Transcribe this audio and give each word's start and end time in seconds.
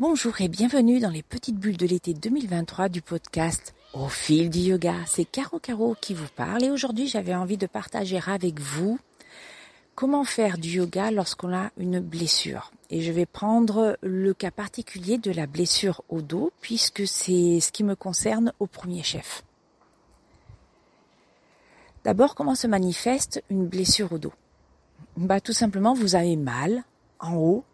Bonjour 0.00 0.40
et 0.40 0.48
bienvenue 0.48 0.98
dans 0.98 1.10
les 1.10 1.22
petites 1.22 1.58
bulles 1.58 1.76
de 1.76 1.84
l'été 1.84 2.14
2023 2.14 2.88
du 2.88 3.02
podcast 3.02 3.74
Au 3.92 4.08
fil 4.08 4.48
du 4.48 4.60
yoga. 4.60 4.94
C'est 5.06 5.26
Caro 5.26 5.58
Caro 5.58 5.94
qui 6.00 6.14
vous 6.14 6.30
parle 6.36 6.64
et 6.64 6.70
aujourd'hui 6.70 7.06
j'avais 7.06 7.34
envie 7.34 7.58
de 7.58 7.66
partager 7.66 8.18
avec 8.26 8.60
vous 8.60 8.98
comment 9.94 10.24
faire 10.24 10.56
du 10.56 10.70
yoga 10.70 11.10
lorsqu'on 11.10 11.54
a 11.54 11.70
une 11.76 12.00
blessure. 12.00 12.72
Et 12.88 13.02
je 13.02 13.12
vais 13.12 13.26
prendre 13.26 13.98
le 14.00 14.32
cas 14.32 14.50
particulier 14.50 15.18
de 15.18 15.32
la 15.32 15.46
blessure 15.46 16.02
au 16.08 16.22
dos 16.22 16.50
puisque 16.62 17.06
c'est 17.06 17.60
ce 17.60 17.70
qui 17.70 17.84
me 17.84 17.94
concerne 17.94 18.54
au 18.58 18.66
premier 18.66 19.02
chef. 19.02 19.44
D'abord, 22.04 22.34
comment 22.34 22.54
se 22.54 22.66
manifeste 22.66 23.44
une 23.50 23.66
blessure 23.66 24.14
au 24.14 24.18
dos? 24.18 24.32
Bah 25.18 25.42
tout 25.42 25.52
simplement, 25.52 25.92
vous 25.92 26.14
avez 26.14 26.36
mal 26.36 26.84
en 27.18 27.34
haut, 27.34 27.64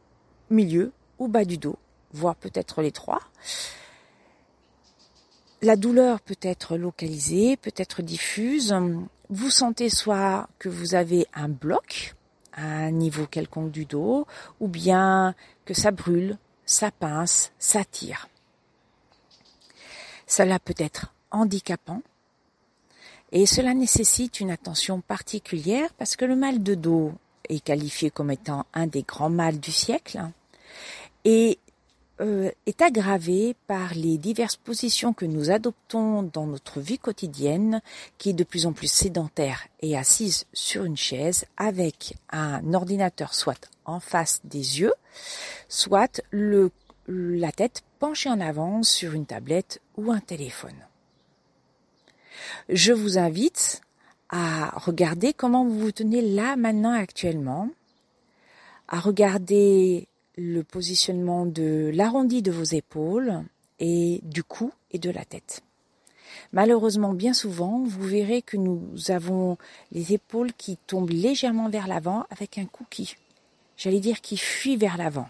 milieu 0.50 0.90
ou 1.20 1.28
bas 1.28 1.44
du 1.44 1.56
dos 1.56 1.76
voire 2.12 2.36
peut-être 2.36 2.82
les 2.82 2.92
trois. 2.92 3.20
La 5.62 5.76
douleur 5.76 6.20
peut 6.20 6.38
être 6.42 6.76
localisée, 6.76 7.56
peut 7.56 7.72
être 7.76 8.02
diffuse. 8.02 8.74
Vous 9.30 9.50
sentez 9.50 9.88
soit 9.88 10.48
que 10.58 10.68
vous 10.68 10.94
avez 10.94 11.26
un 11.34 11.48
bloc 11.48 12.14
à 12.52 12.64
un 12.64 12.90
niveau 12.90 13.26
quelconque 13.26 13.70
du 13.70 13.84
dos, 13.84 14.26
ou 14.60 14.68
bien 14.68 15.34
que 15.64 15.74
ça 15.74 15.90
brûle, 15.90 16.38
ça 16.64 16.90
pince, 16.90 17.52
ça 17.58 17.84
tire. 17.84 18.28
Cela 20.26 20.58
peut 20.58 20.74
être 20.78 21.12
handicapant 21.30 22.02
et 23.32 23.46
cela 23.46 23.74
nécessite 23.74 24.40
une 24.40 24.50
attention 24.50 25.00
particulière 25.00 25.92
parce 25.98 26.16
que 26.16 26.24
le 26.24 26.36
mal 26.36 26.62
de 26.62 26.74
dos 26.74 27.12
est 27.48 27.60
qualifié 27.60 28.10
comme 28.10 28.30
étant 28.30 28.66
un 28.74 28.86
des 28.86 29.02
grands 29.02 29.30
mâles 29.30 29.60
du 29.60 29.72
siècle 29.72 30.20
et 31.24 31.58
euh, 32.20 32.50
est 32.64 32.80
aggravé 32.80 33.54
par 33.66 33.92
les 33.94 34.16
diverses 34.16 34.56
positions 34.56 35.12
que 35.12 35.26
nous 35.26 35.50
adoptons 35.50 36.22
dans 36.22 36.46
notre 36.46 36.80
vie 36.80 36.98
quotidienne, 36.98 37.82
qui 38.16 38.30
est 38.30 38.34
de 38.34 38.44
plus 38.44 38.66
en 38.66 38.72
plus 38.72 38.90
sédentaire 38.90 39.66
et 39.80 39.98
assise 39.98 40.46
sur 40.54 40.84
une 40.84 40.96
chaise 40.96 41.44
avec 41.58 42.14
un 42.30 42.72
ordinateur 42.72 43.34
soit 43.34 43.68
en 43.84 44.00
face 44.00 44.40
des 44.44 44.80
yeux, 44.80 44.94
soit 45.68 46.22
la 47.08 47.52
tête 47.52 47.82
penchée 47.98 48.30
en 48.30 48.40
avant 48.40 48.82
sur 48.82 49.12
une 49.12 49.26
tablette 49.26 49.80
ou 49.96 50.10
un 50.10 50.20
téléphone. 50.20 50.86
Je 52.68 52.92
vous 52.92 53.18
invite 53.18 53.82
à 54.30 54.70
regarder 54.78 55.32
comment 55.32 55.64
vous 55.64 55.78
vous 55.78 55.92
tenez 55.92 56.22
là 56.22 56.56
maintenant 56.56 56.92
actuellement, 56.92 57.68
à 58.88 59.00
regarder 59.00 60.08
le 60.36 60.62
positionnement 60.62 61.46
de 61.46 61.90
l'arrondi 61.94 62.42
de 62.42 62.50
vos 62.50 62.64
épaules 62.64 63.42
et 63.80 64.20
du 64.22 64.42
cou 64.42 64.72
et 64.90 64.98
de 64.98 65.10
la 65.10 65.24
tête. 65.24 65.62
Malheureusement, 66.52 67.12
bien 67.14 67.32
souvent, 67.32 67.82
vous 67.84 68.02
verrez 68.02 68.42
que 68.42 68.56
nous 68.56 68.88
avons 69.08 69.56
les 69.92 70.12
épaules 70.12 70.52
qui 70.52 70.76
tombent 70.86 71.10
légèrement 71.10 71.68
vers 71.68 71.86
l'avant 71.86 72.24
avec 72.30 72.58
un 72.58 72.66
cou 72.66 72.84
qui, 72.90 73.16
j'allais 73.76 74.00
dire, 74.00 74.20
qui 74.20 74.36
fuit 74.36 74.76
vers 74.76 74.96
l'avant. 74.96 75.28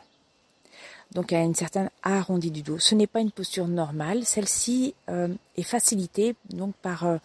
Donc 1.12 1.32
à 1.32 1.40
une 1.40 1.54
certaine 1.54 1.90
arrondi 2.02 2.50
du 2.50 2.62
dos. 2.62 2.78
Ce 2.78 2.94
n'est 2.94 3.06
pas 3.06 3.20
une 3.20 3.30
posture 3.30 3.68
normale. 3.68 4.24
Celle-ci 4.24 4.94
euh, 5.08 5.28
est 5.56 5.62
facilitée 5.62 6.34
donc 6.50 6.74
par 6.82 7.06
euh, 7.06 7.18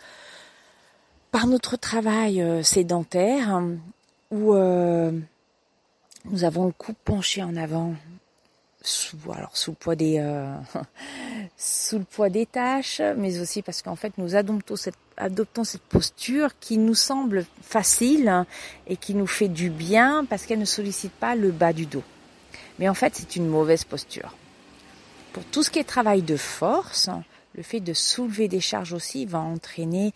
notre 1.48 1.78
travail 1.78 2.42
euh, 2.42 2.62
sédentaire 2.62 3.62
où 4.30 4.54
nous 6.25 6.44
avons 6.44 6.66
le 6.66 6.72
cou 6.72 6.94
penché 7.05 7.41
en 7.44 7.55
avant, 7.55 7.95
sous, 8.81 9.17
alors 9.31 9.55
sous 9.55 9.72
le 9.72 9.75
poids 9.75 9.95
des, 9.95 10.17
euh, 10.19 10.55
sous 11.58 12.00
le 12.00 12.03
poids 12.03 12.30
des 12.30 12.45
tâches, 12.45 13.02
mais 13.17 13.39
aussi 13.39 13.61
parce 13.61 13.81
qu'en 13.81 13.95
fait 13.95 14.17
nous 14.17 14.36
adoptons 14.36 14.75
cette, 14.75 14.95
adoptons 15.17 15.64
cette 15.64 15.83
posture 15.83 16.58
qui 16.59 16.77
nous 16.77 16.95
semble 16.95 17.45
facile 17.61 18.45
et 18.87 18.98
qui 18.98 19.14
nous 19.14 19.27
fait 19.27 19.49
du 19.49 19.70
bien 19.70 20.26
parce 20.26 20.45
qu'elle 20.45 20.60
ne 20.60 20.65
sollicite 20.65 21.14
pas 21.14 21.36
le 21.36 21.52
bas 21.52 21.73
du 21.73 21.86
dos. 21.86 22.04
Mais 22.80 22.89
en 22.89 22.93
fait 22.93 23.15
c'est 23.15 23.36
une 23.36 23.48
mauvaise 23.48 23.83
posture. 23.83 24.36
Pour 25.33 25.45
tout 25.45 25.64
ce 25.64 25.71
qui 25.71 25.80
est 25.80 25.83
travail 25.83 26.23
de 26.23 26.36
force, 26.36 27.10
le 27.55 27.64
fait 27.64 27.80
de 27.80 27.93
soulever 27.93 28.48
des 28.48 28.60
charges 28.60 28.93
aussi 28.93 29.26
va 29.26 29.39
entraîner 29.39 30.14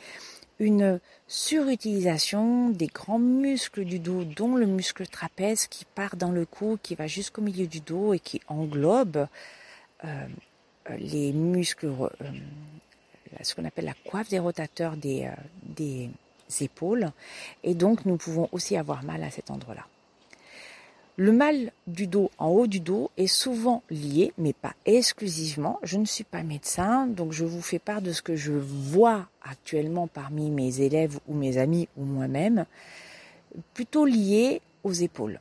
une 0.60 1.00
surutilisation 1.28 2.70
des 2.70 2.88
grands 2.88 3.20
muscles 3.20 3.84
du 3.84 4.00
dos, 4.00 4.24
dont 4.24 4.56
le 4.56 4.66
muscle 4.66 5.06
trapèze 5.08 5.68
qui 5.68 5.86
part 5.86 6.16
dans 6.16 6.32
le 6.32 6.46
cou, 6.46 6.78
qui 6.82 6.96
va 6.96 7.08
jusqu'au 7.08 7.42
milieu 7.42 7.68
du 7.68 7.82
dos 7.82 8.14
et 8.14 8.20
qui 8.20 8.42
englobe 8.48 9.28
euh, 10.04 10.28
les 10.98 11.34
muscles, 11.34 11.88
euh, 11.88 12.10
ce 13.42 13.56
qu'on 13.56 13.66
appelle 13.66 13.86
la 13.86 13.96
coiffe 14.10 14.30
des 14.30 14.40
rotateurs 14.40 14.98
des, 14.98 15.26
euh, 15.26 15.32
des 15.64 16.10
épaules. 16.62 17.12
Et 17.64 17.74
donc 17.74 18.06
nous 18.06 18.18
pouvons 18.18 18.48
aussi 18.52 18.78
avoir 18.78 19.04
mal 19.04 19.24
à 19.24 19.32
cet 19.32 19.52
endroit-là. 19.52 19.86
Le 21.18 21.32
mal 21.32 21.72
du 21.88 22.08
dos 22.08 22.30
en 22.38 22.50
haut 22.50 22.68
du 22.68 22.82
dos 22.82 23.10
est 23.16 23.28
souvent 23.28 23.84
lié, 23.90 24.34
mais 24.38 24.52
pas 24.52 24.74
exclusivement. 24.86 25.80
Je 25.82 25.98
ne 25.98 26.06
suis 26.06 26.26
pas 26.26 26.44
médecin, 26.44 27.08
donc 27.08 27.32
je 27.32 27.46
vous 27.46 27.62
fais 27.62 27.80
part 27.80 28.02
de 28.02 28.12
ce 28.12 28.22
que 28.22 28.36
je 28.36 28.52
vois 28.52 29.28
actuellement 29.42 30.08
parmi 30.08 30.52
mes 30.52 30.82
élèves 30.82 31.20
ou 31.28 31.34
mes 31.34 31.58
amis 31.58 31.88
ou 31.96 32.04
moi-même, 32.04 32.66
plutôt 33.74 34.06
lié 34.06 34.62
aux 34.84 34.92
épaules 34.92 35.40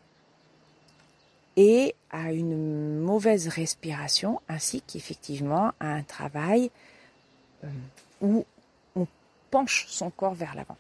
et 1.56 1.94
à 2.10 2.32
une 2.32 3.00
mauvaise 3.00 3.48
respiration, 3.48 4.40
ainsi 4.48 4.82
qu'effectivement 4.82 5.72
à 5.80 5.92
un 5.94 6.02
travail 6.02 6.70
euh, 7.64 7.68
où 8.20 8.44
on 8.96 9.06
penche 9.50 9.86
son 9.88 10.10
corps 10.10 10.34
vers 10.34 10.54
l'avant, 10.54 10.76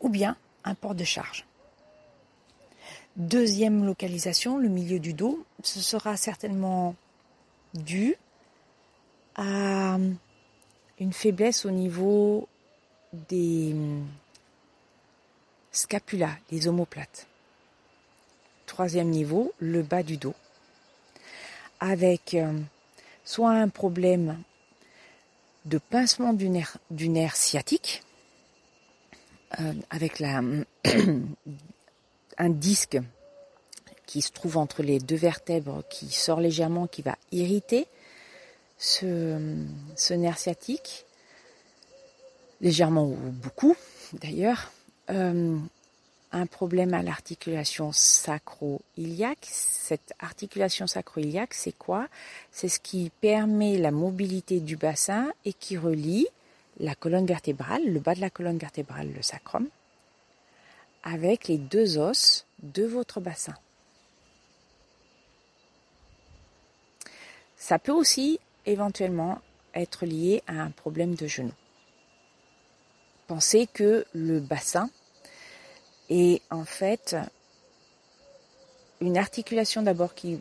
ou 0.00 0.08
bien 0.08 0.36
un 0.64 0.74
port 0.74 0.94
de 0.94 1.04
charge. 1.04 1.44
Deuxième 3.16 3.84
localisation, 3.84 4.58
le 4.58 4.68
milieu 4.68 4.98
du 4.98 5.12
dos, 5.12 5.44
ce 5.62 5.78
sera 5.78 6.16
certainement 6.16 6.96
dû 7.72 8.16
à 9.36 9.98
une 10.98 11.12
faiblesse 11.12 11.64
au 11.64 11.70
niveau 11.70 12.48
des 13.28 13.76
scapulas, 15.70 16.36
les 16.50 16.66
omoplates. 16.66 17.28
Troisième 18.66 19.10
niveau, 19.10 19.52
le 19.60 19.82
bas 19.82 20.02
du 20.02 20.16
dos, 20.16 20.34
avec 21.78 22.34
euh, 22.34 22.58
soit 23.24 23.52
un 23.52 23.68
problème 23.68 24.42
de 25.66 25.78
pincement 25.78 26.32
du 26.32 26.48
nerf, 26.48 27.36
sciatique, 27.36 28.02
euh, 29.60 29.72
avec 29.90 30.18
la 30.18 30.42
un 32.38 32.50
disque 32.50 32.98
qui 34.06 34.22
se 34.22 34.32
trouve 34.32 34.56
entre 34.56 34.82
les 34.82 34.98
deux 34.98 35.16
vertèbres 35.16 35.82
qui 35.88 36.10
sort 36.10 36.40
légèrement, 36.40 36.86
qui 36.86 37.02
va 37.02 37.16
irriter 37.32 37.86
ce, 38.78 39.38
nerf 40.14 40.38
sciatique, 40.38 41.06
légèrement 42.60 43.06
ou 43.06 43.16
beaucoup 43.30 43.76
d'ailleurs. 44.12 44.70
Euh, 45.10 45.58
un 46.34 46.46
problème 46.46 46.94
à 46.94 47.02
l'articulation 47.02 47.92
sacro-iliaque. 47.92 49.46
Cette 49.48 50.14
articulation 50.18 50.88
sacro-iliaque, 50.88 51.54
c'est 51.54 51.76
quoi? 51.76 52.08
C'est 52.50 52.68
ce 52.68 52.80
qui 52.80 53.12
permet 53.20 53.78
la 53.78 53.92
mobilité 53.92 54.58
du 54.58 54.76
bassin 54.76 55.32
et 55.44 55.52
qui 55.52 55.78
relie 55.78 56.26
la 56.80 56.96
colonne 56.96 57.24
vertébrale, 57.24 57.82
le 57.86 58.00
bas 58.00 58.16
de 58.16 58.20
la 58.20 58.30
colonne 58.30 58.58
vertébrale, 58.58 59.12
le 59.14 59.22
sacrum, 59.22 59.68
avec 61.04 61.46
les 61.48 61.58
deux 61.58 61.98
os 61.98 62.46
de 62.62 62.84
votre 62.84 63.20
bassin. 63.20 63.54
Ça 67.56 67.78
peut 67.78 67.92
aussi 67.92 68.40
éventuellement 68.66 69.38
être 69.74 70.06
lié 70.06 70.42
à 70.46 70.54
un 70.54 70.70
problème 70.70 71.14
de 71.14 71.26
genou. 71.26 71.52
Pensez 73.26 73.66
que 73.66 74.04
le 74.14 74.40
bassin 74.40 74.90
est 76.10 76.42
en 76.50 76.64
fait 76.64 77.16
une 79.00 79.18
articulation 79.18 79.82
d'abord 79.82 80.14
qui 80.14 80.40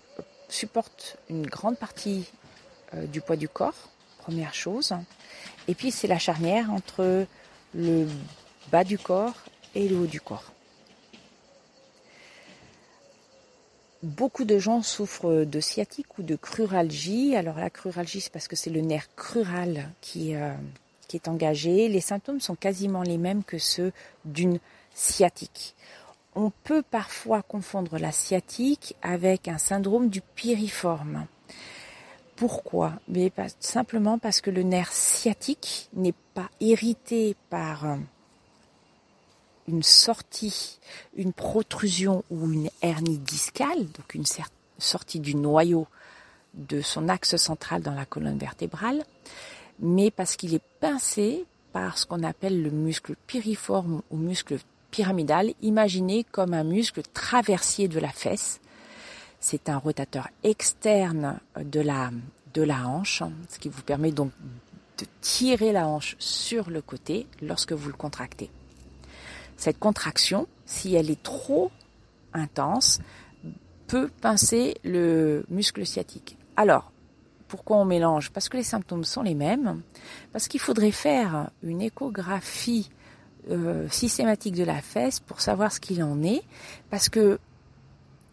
supporte 0.49 1.17
une 1.29 1.45
grande 1.45 1.77
partie 1.77 2.29
euh, 2.93 3.05
du 3.05 3.21
poids 3.21 3.35
du 3.35 3.49
corps, 3.49 3.89
première 4.19 4.53
chose. 4.53 4.93
Et 5.67 5.75
puis 5.75 5.91
c'est 5.91 6.07
la 6.07 6.19
charnière 6.19 6.71
entre 6.71 7.25
le 7.73 8.07
bas 8.71 8.83
du 8.83 8.97
corps 8.97 9.35
et 9.75 9.87
le 9.87 9.97
haut 9.97 10.05
du 10.05 10.21
corps. 10.21 10.51
Beaucoup 14.03 14.43
de 14.43 14.59
gens 14.59 14.81
souffrent 14.81 15.45
de 15.45 15.59
sciatique 15.61 16.17
ou 16.19 16.23
de 16.23 16.35
cruralgie. 16.35 17.37
Alors 17.37 17.57
la 17.57 17.69
cruralgie, 17.69 18.19
c'est 18.19 18.33
parce 18.33 18.49
que 18.49 18.57
c'est 18.57 18.69
le 18.69 18.81
nerf 18.81 19.07
crural 19.15 19.89
qui, 20.01 20.35
euh, 20.35 20.53
est 21.13 21.27
engagé. 21.27 21.89
Les 21.89 22.01
symptômes 22.01 22.41
sont 22.41 22.55
quasiment 22.55 23.03
les 23.03 23.19
mêmes 23.19 23.43
que 23.43 23.59
ceux 23.59 23.91
d'une 24.25 24.59
sciatique. 24.95 25.75
on 26.35 26.51
peut 26.63 26.81
parfois 26.81 27.43
confondre 27.43 27.99
la 27.99 28.11
sciatique 28.11 28.95
avec 29.03 29.47
un 29.47 29.59
syndrome 29.59 30.09
du 30.09 30.21
piriforme. 30.21 31.27
Pourquoi? 32.35 32.93
Simplement 33.59 34.17
parce 34.17 34.41
que 34.41 34.49
le 34.49 34.63
nerf 34.63 34.91
sciatique 34.91 35.89
n'est 35.93 36.15
pas 36.33 36.49
irrité 36.59 37.35
par 37.51 37.85
euh, 37.85 37.97
une 39.67 39.83
sortie, 39.83 40.79
une 41.15 41.33
protrusion 41.33 42.23
ou 42.29 42.51
une 42.51 42.69
hernie 42.81 43.17
discale, 43.17 43.85
donc 43.85 44.13
une 44.13 44.25
sortie 44.77 45.19
du 45.19 45.35
noyau 45.35 45.87
de 46.53 46.81
son 46.81 47.09
axe 47.09 47.35
central 47.37 47.81
dans 47.81 47.93
la 47.93 48.05
colonne 48.05 48.37
vertébrale, 48.37 49.03
mais 49.79 50.11
parce 50.11 50.35
qu'il 50.35 50.53
est 50.53 50.63
pincé 50.79 51.45
par 51.71 51.97
ce 51.97 52.05
qu'on 52.05 52.23
appelle 52.23 52.61
le 52.61 52.69
muscle 52.69 53.15
piriforme 53.27 54.01
ou 54.11 54.17
muscle 54.17 54.57
pyramidal, 54.91 55.53
imaginé 55.61 56.23
comme 56.23 56.53
un 56.53 56.63
muscle 56.63 57.01
traversier 57.13 57.87
de 57.87 57.99
la 57.99 58.11
fesse. 58.11 58.61
C'est 59.39 59.67
un 59.67 59.77
rotateur 59.77 60.29
externe 60.43 61.39
de 61.59 61.81
la, 61.81 62.11
de 62.53 62.61
la 62.61 62.87
hanche, 62.87 63.23
ce 63.49 63.57
qui 63.57 63.69
vous 63.69 63.81
permet 63.81 64.11
donc 64.11 64.31
de 64.99 65.05
tirer 65.21 65.71
la 65.71 65.87
hanche 65.87 66.15
sur 66.19 66.69
le 66.69 66.81
côté 66.81 67.25
lorsque 67.41 67.73
vous 67.73 67.87
le 67.87 67.95
contractez. 67.95 68.51
Cette 69.63 69.79
contraction, 69.79 70.45
si 70.65 70.93
elle 70.93 71.09
est 71.09 71.23
trop 71.23 71.71
intense, 72.33 72.99
peut 73.87 74.09
pincer 74.19 74.75
le 74.83 75.45
muscle 75.47 75.85
sciatique. 75.85 76.37
Alors, 76.57 76.91
pourquoi 77.47 77.77
on 77.77 77.85
mélange? 77.85 78.29
Parce 78.31 78.49
que 78.49 78.57
les 78.57 78.63
symptômes 78.63 79.05
sont 79.05 79.21
les 79.21 79.35
mêmes, 79.35 79.81
parce 80.33 80.49
qu'il 80.49 80.59
faudrait 80.59 80.91
faire 80.91 81.49
une 81.63 81.81
échographie 81.81 82.89
euh, 83.49 83.87
systématique 83.87 84.55
de 84.55 84.65
la 84.65 84.81
fesse 84.81 85.21
pour 85.21 85.39
savoir 85.39 85.71
ce 85.71 85.79
qu'il 85.79 86.03
en 86.03 86.21
est, 86.23 86.43
parce 86.89 87.07
que 87.07 87.39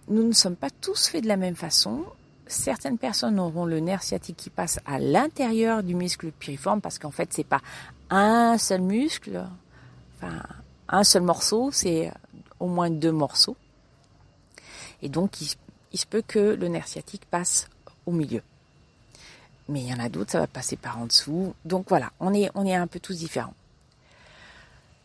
nous 0.08 0.24
ne 0.24 0.32
sommes 0.32 0.56
pas 0.56 0.70
tous 0.80 1.06
faits 1.06 1.22
de 1.22 1.28
la 1.28 1.36
même 1.36 1.54
façon. 1.54 2.06
Certaines 2.48 2.98
personnes 2.98 3.38
auront 3.38 3.66
le 3.66 3.78
nerf 3.78 4.02
sciatique 4.02 4.36
qui 4.36 4.50
passe 4.50 4.80
à 4.84 4.98
l'intérieur 4.98 5.84
du 5.84 5.94
muscle 5.94 6.32
piriforme, 6.32 6.80
parce 6.80 6.98
qu'en 6.98 7.12
fait 7.12 7.32
c'est 7.32 7.44
pas 7.44 7.60
un 8.10 8.58
seul 8.58 8.80
muscle, 8.80 9.40
enfin 10.16 10.42
un 10.90 11.04
seul 11.04 11.22
morceau, 11.22 11.70
c'est 11.72 12.12
au 12.58 12.66
moins 12.66 12.90
deux 12.90 13.12
morceaux. 13.12 13.56
Et 15.02 15.08
donc 15.08 15.40
il, 15.40 15.98
se 15.98 16.06
peut 16.06 16.22
que 16.26 16.38
le 16.38 16.68
nerf 16.68 16.86
sciatique 16.86 17.24
passe 17.30 17.68
au 18.06 18.12
milieu. 18.12 18.42
Mais 19.68 19.80
il 19.82 19.88
y 19.88 19.94
en 19.94 20.00
a 20.00 20.08
d'autres, 20.08 20.32
ça 20.32 20.40
va 20.40 20.46
passer 20.46 20.76
par 20.76 20.98
en 20.98 21.06
dessous. 21.06 21.54
Donc 21.64 21.86
voilà, 21.88 22.12
on 22.18 22.34
est, 22.34 22.74
un 22.74 22.86
peu 22.86 23.00
tous 23.00 23.16
différents. 23.16 23.54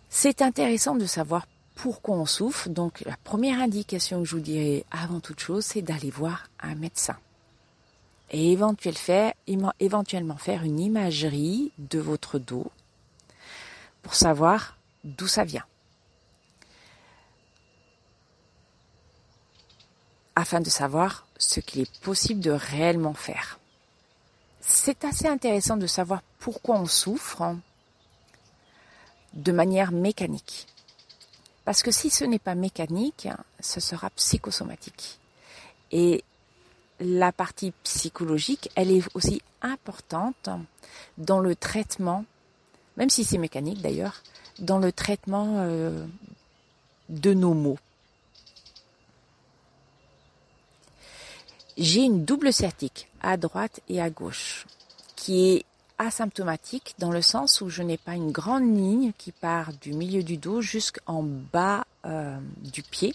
C'est 0.09 0.41
intéressant 0.41 0.95
de 0.95 1.05
savoir 1.05 1.45
pourquoi 1.75 2.15
on 2.15 2.25
souffre. 2.25 2.69
Donc 2.69 3.01
la 3.05 3.17
première 3.23 3.59
indication 3.59 4.19
que 4.19 4.25
je 4.25 4.35
vous 4.35 4.41
dirais 4.41 4.85
avant 4.91 5.19
toute 5.19 5.39
chose, 5.39 5.63
c'est 5.65 5.81
d'aller 5.81 6.09
voir 6.09 6.49
un 6.61 6.75
médecin. 6.75 7.15
Et 8.31 8.53
éventuellement 8.53 10.37
faire 10.37 10.63
une 10.63 10.79
imagerie 10.79 11.71
de 11.77 11.99
votre 11.99 12.39
dos 12.39 12.71
pour 14.01 14.15
savoir 14.15 14.77
d'où 15.03 15.27
ça 15.27 15.43
vient. 15.43 15.63
Afin 20.35 20.59
de 20.59 20.69
savoir 20.69 21.25
ce 21.37 21.59
qu'il 21.59 21.81
est 21.81 21.99
possible 21.99 22.41
de 22.41 22.51
réellement 22.51 23.13
faire. 23.13 23.59
C'est 24.61 25.05
assez 25.05 25.27
intéressant 25.27 25.77
de 25.77 25.87
savoir 25.87 26.21
pourquoi 26.39 26.75
on 26.75 26.87
souffre 26.87 27.55
de 29.33 29.51
manière 29.51 29.91
mécanique. 29.91 30.67
Parce 31.65 31.83
que 31.83 31.91
si 31.91 32.09
ce 32.09 32.23
n'est 32.23 32.39
pas 32.39 32.55
mécanique, 32.55 33.27
ce 33.59 33.79
sera 33.79 34.09
psychosomatique. 34.11 35.19
Et 35.91 36.23
la 36.99 37.31
partie 37.31 37.73
psychologique, 37.83 38.69
elle 38.75 38.91
est 38.91 39.03
aussi 39.13 39.41
importante 39.61 40.49
dans 41.17 41.39
le 41.39 41.55
traitement, 41.55 42.25
même 42.97 43.09
si 43.09 43.23
c'est 43.23 43.37
mécanique 43.37 43.81
d'ailleurs, 43.81 44.21
dans 44.59 44.79
le 44.79 44.91
traitement 44.91 45.55
euh, 45.57 46.05
de 47.09 47.33
nos 47.33 47.53
mots. 47.53 47.79
J'ai 51.77 52.03
une 52.03 52.23
double 52.23 52.53
sciatique 52.53 53.09
à 53.21 53.35
droite 53.35 53.81
et 53.89 54.01
à 54.01 54.09
gauche 54.09 54.65
qui 55.17 55.49
est 55.49 55.65
asymptomatique 55.97 56.95
dans 56.99 57.11
le 57.11 57.21
sens 57.21 57.59
où 57.59 57.69
je 57.69 57.81
n'ai 57.81 57.97
pas 57.97 58.13
une 58.13 58.31
grande 58.31 58.63
ligne 58.63 59.11
qui 59.17 59.33
part 59.33 59.71
du 59.81 59.93
milieu 59.93 60.23
du 60.23 60.37
dos 60.37 60.61
jusqu'en 60.61 61.23
bas 61.23 61.85
euh, 62.05 62.37
du 62.59 62.81
pied. 62.81 63.13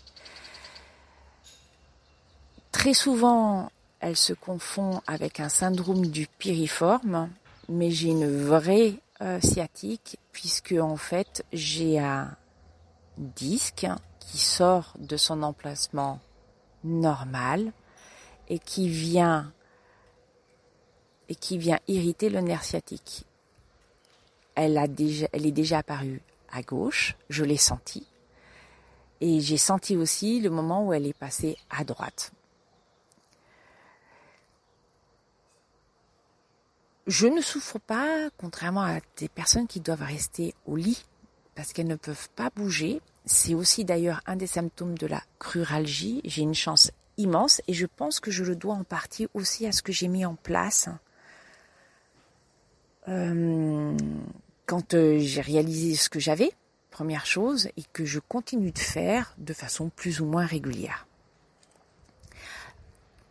Très 2.70 2.92
souvent, 2.94 3.70
elle 4.00 4.16
se 4.16 4.32
confond 4.32 5.00
avec 5.06 5.40
un 5.40 5.48
syndrome 5.48 6.06
du 6.06 6.26
piriforme, 6.26 7.30
mais 7.68 7.90
j'ai 7.90 8.08
une 8.08 8.44
vraie 8.44 8.94
euh, 9.22 9.40
sciatique 9.40 10.18
puisque 10.32 10.74
en 10.80 10.96
fait 10.96 11.44
j'ai 11.52 11.98
un 11.98 12.34
disque 13.16 13.86
qui 14.18 14.38
sort 14.38 14.94
de 14.98 15.16
son 15.16 15.42
emplacement 15.42 16.20
normal 16.84 17.72
et 18.50 18.58
qui 18.58 18.88
vient 18.88 19.52
et 21.30 21.36
qui 21.36 21.56
vient 21.56 21.78
irriter 21.86 22.28
le 22.28 22.40
nerf 22.40 22.64
sciatique. 22.64 23.24
Elle, 24.56 24.76
est 24.76 25.52
déjà 25.52 25.78
apparue 25.78 26.20
à 26.50 26.60
gauche, 26.60 27.14
je 27.30 27.44
l'ai 27.44 27.56
senti, 27.56 28.04
et 29.20 29.40
j'ai 29.40 29.56
senti 29.56 29.96
aussi 29.96 30.40
le 30.40 30.50
moment 30.50 30.84
où 30.84 30.92
elle 30.92 31.06
est 31.06 31.16
passée 31.16 31.56
à 31.70 31.84
droite. 31.84 32.32
Je 37.06 37.28
ne 37.28 37.40
souffre 37.40 37.78
pas, 37.78 38.28
contrairement 38.36 38.82
à 38.82 38.98
des 39.16 39.28
personnes 39.28 39.68
qui 39.68 39.80
doivent 39.80 40.02
rester 40.02 40.54
au 40.66 40.76
lit 40.76 41.04
parce 41.54 41.72
qu'elles 41.72 41.88
ne 41.88 41.96
peuvent 41.96 42.28
pas 42.36 42.50
bouger. 42.54 43.00
C'est 43.24 43.54
aussi 43.54 43.84
d'ailleurs 43.84 44.20
un 44.26 44.36
des 44.36 44.46
symptômes 44.46 44.96
de 44.96 45.06
la 45.06 45.22
cruralgie. 45.38 46.20
J'ai 46.24 46.42
une 46.42 46.54
chance 46.54 46.90
immense 47.20 47.60
et 47.68 47.74
je 47.74 47.86
pense 47.86 48.20
que 48.20 48.30
je 48.30 48.44
le 48.44 48.56
dois 48.56 48.74
en 48.74 48.84
partie 48.84 49.28
aussi 49.34 49.66
à 49.66 49.72
ce 49.72 49.82
que 49.82 49.92
j'ai 49.92 50.08
mis 50.08 50.24
en 50.24 50.34
place 50.34 50.88
euh, 53.08 53.96
quand 54.66 54.94
euh, 54.94 55.18
j'ai 55.18 55.40
réalisé 55.40 55.96
ce 55.96 56.08
que 56.08 56.20
j'avais, 56.20 56.52
première 56.90 57.26
chose, 57.26 57.68
et 57.76 57.82
que 57.92 58.04
je 58.04 58.20
continue 58.20 58.70
de 58.70 58.78
faire 58.78 59.34
de 59.38 59.52
façon 59.52 59.90
plus 59.90 60.20
ou 60.20 60.26
moins 60.26 60.46
régulière. 60.46 61.06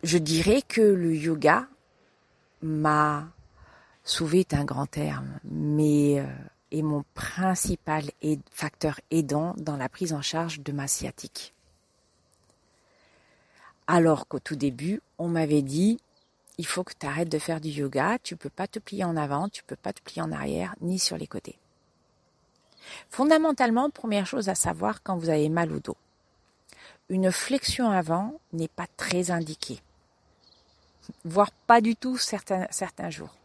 Je 0.02 0.18
dirais 0.18 0.62
que 0.66 0.80
le 0.80 1.14
yoga 1.14 1.66
m'a 2.62 3.28
sauvé 4.04 4.40
est 4.40 4.54
un 4.54 4.64
grand 4.64 4.86
terme, 4.86 5.38
mais 5.44 6.20
euh, 6.20 6.26
est 6.72 6.82
mon 6.82 7.04
principal 7.14 8.04
facteur 8.50 9.00
aidant 9.10 9.54
dans 9.56 9.76
la 9.76 9.88
prise 9.88 10.12
en 10.12 10.22
charge 10.22 10.60
de 10.60 10.72
ma 10.72 10.88
sciatique. 10.88 11.54
Alors 13.86 14.28
qu'au 14.28 14.38
tout 14.38 14.56
début, 14.56 15.00
on 15.18 15.28
m'avait 15.28 15.62
dit 15.62 15.98
il 16.60 16.66
faut 16.66 16.84
que 16.84 16.92
tu 16.92 17.06
arrêtes 17.06 17.30
de 17.30 17.38
faire 17.38 17.58
du 17.58 17.70
yoga, 17.70 18.18
tu 18.22 18.36
peux 18.36 18.50
pas 18.50 18.66
te 18.66 18.78
plier 18.78 19.04
en 19.04 19.16
avant, 19.16 19.48
tu 19.48 19.62
peux 19.64 19.76
pas 19.76 19.94
te 19.94 20.02
plier 20.02 20.20
en 20.20 20.30
arrière, 20.30 20.74
ni 20.82 20.98
sur 20.98 21.16
les 21.16 21.26
côtés. 21.26 21.58
Fondamentalement, 23.08 23.88
première 23.88 24.26
chose 24.26 24.50
à 24.50 24.54
savoir 24.54 25.02
quand 25.02 25.16
vous 25.16 25.30
avez 25.30 25.48
mal 25.48 25.72
au 25.72 25.80
dos. 25.80 25.96
Une 27.08 27.32
flexion 27.32 27.90
avant 27.90 28.38
n'est 28.52 28.68
pas 28.68 28.86
très 28.98 29.30
indiquée, 29.30 29.80
voire 31.24 31.50
pas 31.66 31.80
du 31.80 31.96
tout 31.96 32.18
certains, 32.18 32.66
certains 32.70 33.08
jours. 33.08 33.39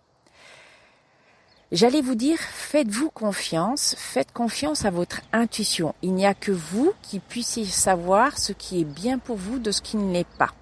J'allais 1.72 2.02
vous 2.02 2.14
dire, 2.14 2.38
faites-vous 2.38 3.10
confiance, 3.10 3.96
faites 3.98 4.32
confiance 4.32 4.86
à 4.86 4.92
votre 4.92 5.22
intuition. 5.34 5.96
Il 6.04 6.14
n'y 6.14 6.28
a 6.28 6.36
que 6.36 6.52
vous 6.52 6.94
qui 7.02 7.20
puissiez 7.20 7.66
savoir 7.66 8.38
ce 8.38 8.54
qui 8.54 8.82
est 8.82 8.86
bien 8.86 9.18
pour 9.18 9.38
vous 9.38 9.58
de 9.58 9.72
ce 9.72 9.82
qui 9.82 9.98
ne 9.98 10.14
l'est 10.14 10.28
pas. 10.38 10.54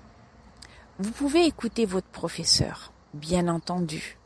Vous 1.00 1.12
pouvez 1.12 1.45
écouter 1.45 1.86
votre 1.86 2.07
professeur, 2.07 2.93
bien 3.13 3.50
entendu, 3.50 4.17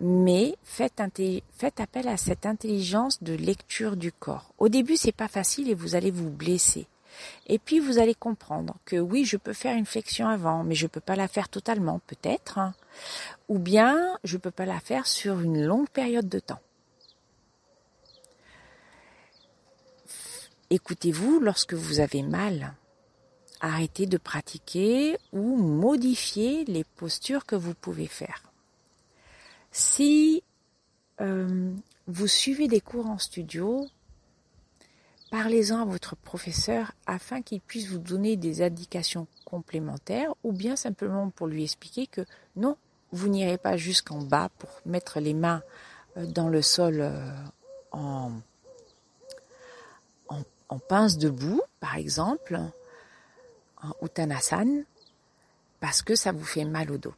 mais 0.00 0.56
faites, 0.64 1.00
appel 1.00 2.08
à 2.08 2.16
cette 2.16 2.46
intelligence 2.46 3.22
de 3.22 3.34
lecture 3.34 3.96
du 3.96 4.10
corps. 4.10 4.54
Au 4.56 4.68
début, 4.70 4.96
c'est 4.96 5.12
pas 5.12 5.28
facile 5.28 5.68
et 5.68 5.74
vous 5.74 5.94
allez 5.96 6.10
vous 6.10 6.30
blesser. 6.30 6.86
Et 7.46 7.58
puis 7.58 7.78
vous 7.78 7.98
allez 7.98 8.14
comprendre 8.14 8.76
que 8.84 8.96
oui, 8.96 9.24
je 9.24 9.36
peux 9.36 9.52
faire 9.52 9.76
une 9.76 9.86
flexion 9.86 10.28
avant, 10.28 10.64
mais 10.64 10.74
je 10.74 10.86
peux 10.86 11.00
pas 11.00 11.16
la 11.16 11.28
faire 11.28 11.48
totalement, 11.48 12.00
peut-être, 12.06 12.58
hein. 12.58 12.74
Ou 13.48 13.58
bien 13.58 14.18
je 14.24 14.36
peux 14.36 14.50
pas 14.50 14.66
la 14.66 14.80
faire 14.80 15.06
sur 15.06 15.40
une 15.40 15.64
longue 15.64 15.88
période 15.88 16.28
de 16.28 16.38
temps. 16.38 16.60
Écoutez-vous 20.70 21.40
lorsque 21.40 21.74
vous 21.74 22.00
avez 22.00 22.22
mal 22.22 22.74
arrêtez 23.60 24.06
de 24.06 24.18
pratiquer 24.18 25.18
ou 25.32 25.56
modifier 25.56 26.64
les 26.64 26.84
postures 26.84 27.46
que 27.46 27.56
vous 27.56 27.74
pouvez 27.74 28.06
faire. 28.06 28.42
Si 29.70 30.42
euh, 31.20 31.72
vous 32.06 32.26
suivez 32.26 32.68
des 32.68 32.80
cours 32.80 33.06
en 33.06 33.18
studio, 33.18 33.86
parlez-en 35.30 35.82
à 35.82 35.84
votre 35.84 36.16
professeur 36.16 36.92
afin 37.06 37.42
qu'il 37.42 37.60
puisse 37.60 37.88
vous 37.88 37.98
donner 37.98 38.36
des 38.36 38.62
indications 38.62 39.26
complémentaires 39.44 40.34
ou 40.44 40.52
bien 40.52 40.76
simplement 40.76 41.30
pour 41.30 41.46
lui 41.46 41.64
expliquer 41.64 42.06
que 42.06 42.24
non, 42.56 42.76
vous 43.16 43.28
n'irez 43.28 43.58
pas 43.58 43.76
jusqu'en 43.76 44.20
bas 44.20 44.50
pour 44.58 44.70
mettre 44.84 45.20
les 45.20 45.34
mains 45.34 45.62
euh, 46.16 46.26
dans 46.26 46.48
le 46.48 46.62
sol 46.62 47.00
euh, 47.00 47.34
en, 47.92 48.32
en, 50.28 50.78
pince 50.78 51.16
debout, 51.16 51.62
par 51.80 51.96
exemple, 51.96 52.60
en 53.82 53.92
Uttanasana, 54.04 54.82
parce 55.80 56.02
que 56.02 56.14
ça 56.14 56.32
vous 56.32 56.44
fait 56.44 56.64
mal 56.64 56.90
au 56.90 56.98
dos. 56.98 57.14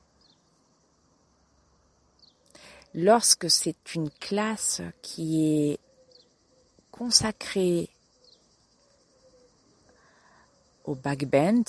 Lorsque 2.94 3.50
c'est 3.50 3.94
une 3.94 4.10
classe 4.10 4.80
qui 5.02 5.72
est 5.72 5.78
consacrée 6.92 7.90
au 10.84 10.94
backbend, 10.94 11.64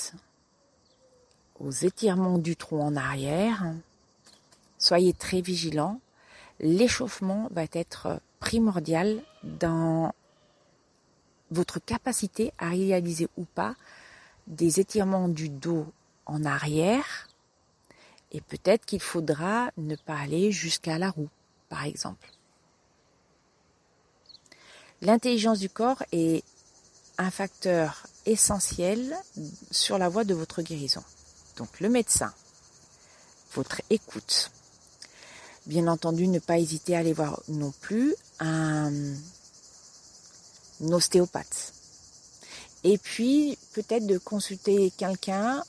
aux 1.59 1.71
étirements 1.71 2.37
du 2.37 2.55
tronc 2.55 2.81
en 2.81 2.95
arrière, 2.95 3.73
soyez 4.79 5.13
très 5.13 5.41
vigilants. 5.41 6.01
L'échauffement 6.59 7.47
va 7.51 7.65
être 7.71 8.19
primordial 8.39 9.21
dans 9.43 10.13
votre 11.51 11.79
capacité 11.79 12.51
à 12.57 12.69
réaliser 12.69 13.27
ou 13.37 13.45
pas 13.45 13.75
des 14.47 14.79
étirements 14.79 15.29
du 15.29 15.49
dos 15.49 15.85
en 16.25 16.43
arrière 16.43 17.27
et 18.31 18.41
peut-être 18.41 18.85
qu'il 18.85 19.01
faudra 19.01 19.71
ne 19.77 19.95
pas 19.95 20.17
aller 20.17 20.51
jusqu'à 20.51 20.97
la 20.97 21.09
roue, 21.09 21.29
par 21.67 21.83
exemple. 21.85 22.31
L'intelligence 25.01 25.59
du 25.59 25.69
corps 25.69 26.03
est 26.11 26.43
un 27.17 27.31
facteur 27.31 28.05
essentiel 28.25 29.15
sur 29.71 29.97
la 29.97 30.09
voie 30.09 30.23
de 30.23 30.33
votre 30.33 30.61
guérison. 30.61 31.03
Donc 31.57 31.79
le 31.79 31.89
médecin, 31.89 32.33
votre 33.53 33.81
écoute. 33.89 34.51
Bien 35.69 35.85
entendu, 35.85 36.27
ne 36.27 36.39
pas 36.39 36.57
hésiter 36.57 36.95
à 36.95 36.99
aller 36.99 37.13
voir 37.13 37.43
non 37.47 37.71
plus 37.79 38.15
un, 38.39 38.91
ostéopathe. 40.81 41.73
Et 42.83 42.97
puis, 42.97 43.55
peut-être 43.73 44.07
de 44.07 44.17
consulter 44.17 44.91
quelqu'un, 44.97 45.63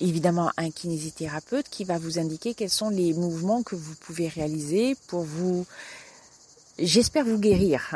évidemment 0.00 0.50
un 0.56 0.70
kinésithérapeute, 0.70 1.68
qui 1.68 1.84
va 1.84 1.98
vous 1.98 2.18
indiquer 2.18 2.54
quels 2.54 2.70
sont 2.70 2.88
les 2.88 3.12
mouvements 3.12 3.62
que 3.62 3.76
vous 3.76 3.94
pouvez 3.96 4.28
réaliser 4.28 4.96
pour 5.06 5.24
vous, 5.24 5.66
j'espère 6.78 7.26
vous 7.26 7.38
guérir, 7.38 7.90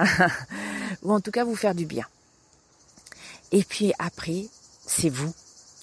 ou 1.03 1.11
en 1.11 1.23
tout 1.23 1.31
cas 1.31 1.45
vous 1.45 1.57
faire 1.57 1.75
du 1.75 1.87
bien. 1.87 2.05
Et 3.51 3.65
puis 3.65 3.95
après, 3.99 4.45
c'est 4.87 5.09
vous, 5.09 5.33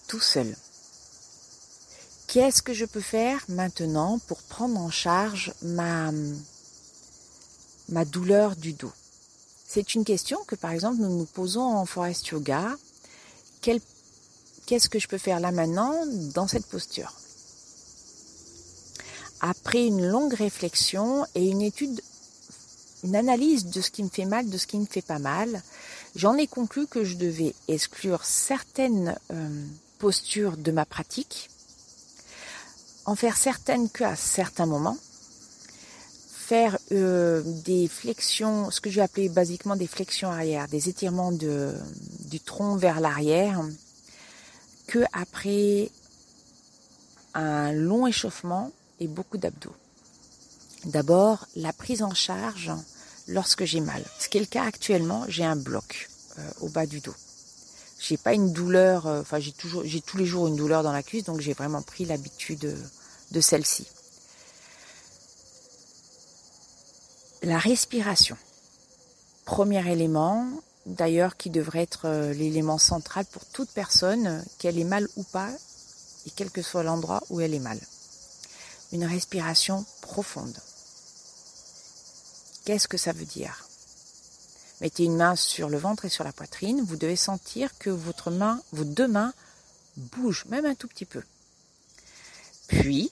tout 0.08 0.20
seul. 0.20 0.56
Qu'est-ce 2.34 2.64
que 2.64 2.74
je 2.74 2.86
peux 2.86 3.00
faire 3.00 3.46
maintenant 3.48 4.18
pour 4.26 4.42
prendre 4.42 4.80
en 4.80 4.90
charge 4.90 5.54
ma, 5.62 6.12
ma 7.90 8.06
douleur 8.06 8.56
du 8.56 8.74
dos? 8.74 8.92
C'est 9.68 9.94
une 9.94 10.04
question 10.04 10.44
que 10.48 10.56
par 10.56 10.72
exemple 10.72 11.00
nous 11.00 11.16
nous 11.16 11.26
posons 11.26 11.62
en 11.62 11.86
forest 11.86 12.28
yoga. 12.30 12.76
Qu'est-ce 13.62 14.90
que 14.90 14.98
je 14.98 15.08
peux 15.08 15.20
faire 15.20 15.40
là 15.40 15.52
maintenant 15.52 15.94
dans 16.34 16.48
cette 16.48 16.66
posture? 16.66 17.14
Après 19.40 19.86
une 19.86 20.04
longue 20.04 20.34
réflexion 20.34 21.28
et 21.36 21.48
une 21.48 21.62
étude, 21.62 22.02
une 23.04 23.16
analyse 23.16 23.68
de 23.68 23.80
ce 23.80 23.92
qui 23.92 24.02
me 24.02 24.10
fait 24.10 24.26
mal, 24.26 24.50
de 24.50 24.58
ce 24.58 24.66
qui 24.66 24.80
ne 24.80 24.88
fait 24.88 25.04
pas 25.04 25.20
mal, 25.20 25.62
j'en 26.16 26.34
ai 26.34 26.48
conclu 26.48 26.88
que 26.88 27.04
je 27.04 27.14
devais 27.14 27.54
exclure 27.68 28.26
certaines 28.26 29.20
euh, 29.32 29.66
postures 30.00 30.58
de 30.58 30.72
ma 30.72 30.88
pratique, 30.88 31.52
en 33.06 33.16
faire 33.16 33.38
certaines 33.38 33.90
qu'à 33.90 34.16
certains 34.16 34.66
moments, 34.66 34.98
faire 36.44 36.78
euh, 36.92 37.42
des 37.64 37.88
flexions, 37.88 38.70
ce 38.70 38.82
que 38.82 38.90
je 38.90 38.98
vais 38.98 39.02
appeler 39.02 39.30
basiquement 39.30 39.76
des 39.76 39.88
flexions 39.88 40.32
arrière, 40.32 40.68
des 40.68 40.90
étirements 40.90 41.32
du 41.32 42.40
tronc 42.40 42.76
vers 42.76 43.00
l'arrière, 43.00 43.62
que 44.88 45.00
après 45.14 45.90
un 47.34 47.72
long 47.72 48.06
échauffement 48.08 48.72
et 49.00 49.08
beaucoup 49.08 49.38
d'abdos. 49.38 49.76
D'abord, 50.86 51.48
la 51.56 51.74
prise 51.74 52.04
en 52.04 52.14
charge 52.14 52.72
lorsque 53.28 53.64
j'ai 53.64 53.80
mal. 53.80 54.04
Ce 54.20 54.28
qui 54.28 54.38
est 54.38 54.42
le 54.42 54.46
cas 54.46 54.66
actuellement, 54.66 55.26
j'ai 55.30 55.46
un 55.46 55.56
bloc 55.56 56.10
euh, 56.38 56.42
au 56.62 56.70
bas 56.70 56.86
du 56.86 57.00
dos. 57.00 57.16
J'ai 58.06 58.18
pas 58.18 58.34
une 58.34 58.52
douleur, 58.52 59.08
euh, 59.08 59.22
enfin 59.22 59.40
j'ai 59.40 59.54
toujours, 59.54 59.84
j'ai 59.86 60.02
tous 60.02 60.18
les 60.18 60.26
jours 60.26 60.48
une 60.48 60.58
douleur 60.58 60.84
dans 60.84 60.92
la 60.92 61.04
cuisse, 61.04 61.24
donc 61.24 61.40
j'ai 61.40 61.54
vraiment 61.54 61.82
pris 61.82 62.04
l'habitude 62.04 62.78
de 63.32 63.42
celle-ci. 63.42 63.88
La 67.44 67.58
respiration. 67.58 68.36
Premier 69.46 69.90
élément, 69.90 70.50
d'ailleurs 70.86 71.38
qui 71.38 71.50
devrait 71.50 71.84
être 71.84 72.02
euh, 72.10 72.34
l'élément 72.34 72.78
central 72.78 73.24
pour 73.26 73.46
toute 73.46 73.70
personne, 73.70 74.44
qu'elle 74.58 74.78
ait 74.78 74.84
mal 74.84 75.08
ou 75.16 75.24
pas, 75.24 75.50
et 76.26 76.32
quel 76.36 76.52
que 76.52 76.62
soit 76.62 76.84
l'endroit 76.84 77.24
où 77.30 77.40
elle 77.40 77.54
est 77.54 77.60
mal. 77.60 77.80
Une 78.92 79.06
respiration 79.06 79.86
profonde. 80.02 80.58
Qu'est-ce 82.66 82.90
que 82.90 82.98
ça 82.98 83.14
veut 83.14 83.26
dire? 83.26 83.66
Mettez 84.84 85.06
une 85.06 85.16
main 85.16 85.38
sur 85.38 85.70
le 85.70 85.78
ventre 85.78 86.04
et 86.04 86.10
sur 86.10 86.26
la 86.26 86.34
poitrine. 86.34 86.84
Vous 86.84 86.98
devez 86.98 87.16
sentir 87.16 87.70
que 87.78 87.90
votre 87.90 88.30
main, 88.32 88.62
vos 88.74 88.84
deux 88.84 89.08
mains 89.08 89.34
bougent, 89.96 90.44
même 90.50 90.66
un 90.66 90.76
tout 90.76 90.90
petit 90.90 91.06
peu. 91.06 91.24
Puis, 92.68 93.10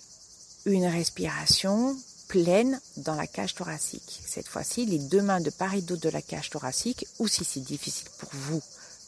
une 0.66 0.86
respiration 0.86 1.98
pleine 2.28 2.82
dans 2.98 3.16
la 3.16 3.26
cage 3.26 3.56
thoracique. 3.56 4.20
Cette 4.28 4.50
fois-ci, 4.50 4.86
les 4.86 5.00
deux 5.00 5.22
mains 5.22 5.40
de 5.40 5.50
part 5.50 5.74
et 5.74 5.82
d'autre 5.82 6.02
de 6.02 6.10
la 6.10 6.22
cage 6.22 6.50
thoracique, 6.50 7.08
ou 7.20 7.30
si 7.30 7.46
c'est 7.46 7.62
difficile 7.62 8.10
pour 8.18 8.32
vous, 8.34 8.62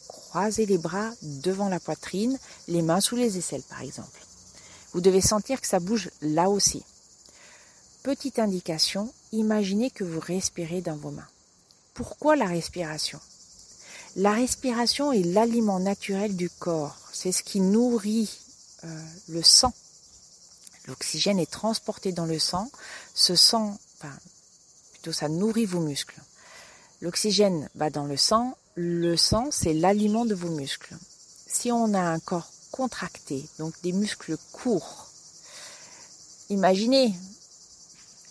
croisez 0.08 0.64
les 0.64 0.78
bras 0.78 1.10
devant 1.20 1.68
la 1.68 1.80
poitrine, 1.80 2.38
les 2.68 2.80
mains 2.80 3.02
sous 3.02 3.16
les 3.16 3.36
aisselles 3.36 3.62
par 3.68 3.82
exemple. 3.82 4.24
Vous 4.94 5.02
devez 5.02 5.20
sentir 5.20 5.60
que 5.60 5.66
ça 5.66 5.80
bouge 5.80 6.08
là 6.22 6.48
aussi. 6.48 6.82
Petite 8.02 8.38
indication, 8.38 9.12
imaginez 9.32 9.90
que 9.90 10.04
vous 10.04 10.20
respirez 10.20 10.80
dans 10.80 10.96
vos 10.96 11.10
mains. 11.10 11.28
Pourquoi 11.94 12.34
la 12.34 12.46
respiration? 12.46 13.20
La 14.16 14.32
respiration 14.32 15.12
est 15.12 15.22
l'aliment 15.22 15.78
naturel 15.78 16.34
du 16.34 16.50
corps. 16.50 16.96
C'est 17.12 17.30
ce 17.30 17.44
qui 17.44 17.60
nourrit 17.60 18.36
euh, 18.82 19.02
le 19.28 19.42
sang. 19.42 19.72
L'oxygène 20.86 21.38
est 21.38 21.50
transporté 21.50 22.10
dans 22.12 22.26
le 22.26 22.38
sang. 22.40 22.70
Ce 23.14 23.36
sang, 23.36 23.78
enfin, 23.96 24.12
plutôt 24.92 25.12
ça 25.12 25.28
nourrit 25.28 25.66
vos 25.66 25.80
muscles. 25.80 26.20
L'oxygène 27.00 27.70
va 27.76 27.90
dans 27.90 28.06
le 28.06 28.16
sang. 28.16 28.56
Le 28.74 29.16
sang, 29.16 29.50
c'est 29.52 29.72
l'aliment 29.72 30.24
de 30.24 30.34
vos 30.34 30.50
muscles. 30.50 30.96
Si 31.46 31.70
on 31.70 31.94
a 31.94 32.00
un 32.00 32.18
corps 32.18 32.50
contracté, 32.72 33.48
donc 33.60 33.72
des 33.82 33.92
muscles 33.92 34.36
courts, 34.52 35.08
imaginez 36.50 37.14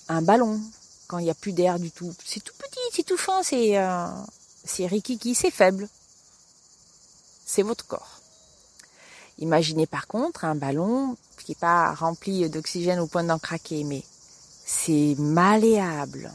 un 0.10 0.22
ballon 0.22 0.60
quand 1.08 1.20
il 1.20 1.24
n'y 1.24 1.32
a 1.32 1.36
plus 1.36 1.54
d'air 1.54 1.80
du 1.80 1.92
tout. 1.92 2.14
C'est 2.26 2.44
tout 2.44 2.56
petit, 2.58 2.73
c'est 2.96 3.04
tout 3.04 3.18
fin, 3.18 3.42
c'est 3.42 3.76
euh, 3.80 4.06
c'est 4.64 4.86
rikiki, 4.86 5.34
c'est 5.34 5.50
faible. 5.50 5.90
C'est 7.44 7.64
votre 7.64 7.88
corps. 7.88 8.20
Imaginez 9.40 9.88
par 9.88 10.06
contre 10.06 10.46
un 10.46 10.54
ballon 10.54 11.18
qui 11.38 11.52
n'est 11.52 11.56
pas 11.56 11.94
rempli 11.96 12.48
d'oxygène 12.52 13.00
au 13.00 13.08
point 13.08 13.24
d'en 13.24 13.40
craquer, 13.40 13.84
mais 13.84 14.04
c'est 14.64 15.16
malléable. 15.18 16.32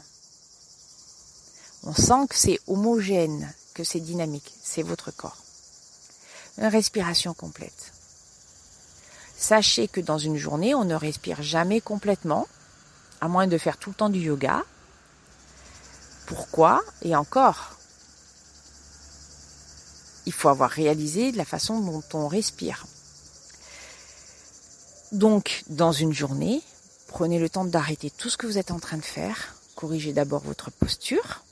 On 1.83 1.93
sent 1.93 2.27
que 2.29 2.35
c'est 2.35 2.59
homogène, 2.67 3.53
que 3.73 3.85
c'est 3.85 4.01
dynamique, 4.01 4.53
c'est 4.61 4.83
votre 4.83 5.11
corps. 5.11 5.37
Une 6.57 6.65
respiration 6.65 7.33
complète. 7.33 7.93
Sachez 9.37 9.87
que 9.87 10.01
dans 10.01 10.17
une 10.17 10.35
journée, 10.35 10.75
on 10.75 10.83
ne 10.83 10.95
respire 10.95 11.41
jamais 11.41 11.79
complètement, 11.79 12.49
à 13.21 13.29
moins 13.29 13.47
de 13.47 13.57
faire 13.57 13.77
tout 13.77 13.91
le 13.91 13.95
temps 13.95 14.09
du 14.09 14.19
yoga. 14.19 14.65
Pourquoi 16.29 16.83
Et 17.01 17.15
encore, 17.15 17.75
il 20.27 20.31
faut 20.31 20.49
avoir 20.49 20.69
réalisé 20.69 21.31
la 21.31 21.43
façon 21.43 21.79
dont 21.79 22.03
on 22.13 22.27
respire. 22.27 22.85
Donc, 25.11 25.63
dans 25.69 25.91
une 25.91 26.13
journée, 26.13 26.61
prenez 27.07 27.39
le 27.39 27.49
temps 27.49 27.65
d'arrêter 27.65 28.11
tout 28.11 28.29
ce 28.29 28.37
que 28.37 28.45
vous 28.45 28.59
êtes 28.59 28.69
en 28.69 28.79
train 28.79 28.97
de 28.97 29.03
faire. 29.03 29.55
Corrigez 29.73 30.13
d'abord 30.13 30.43
votre 30.43 30.69
posture. 30.69 31.43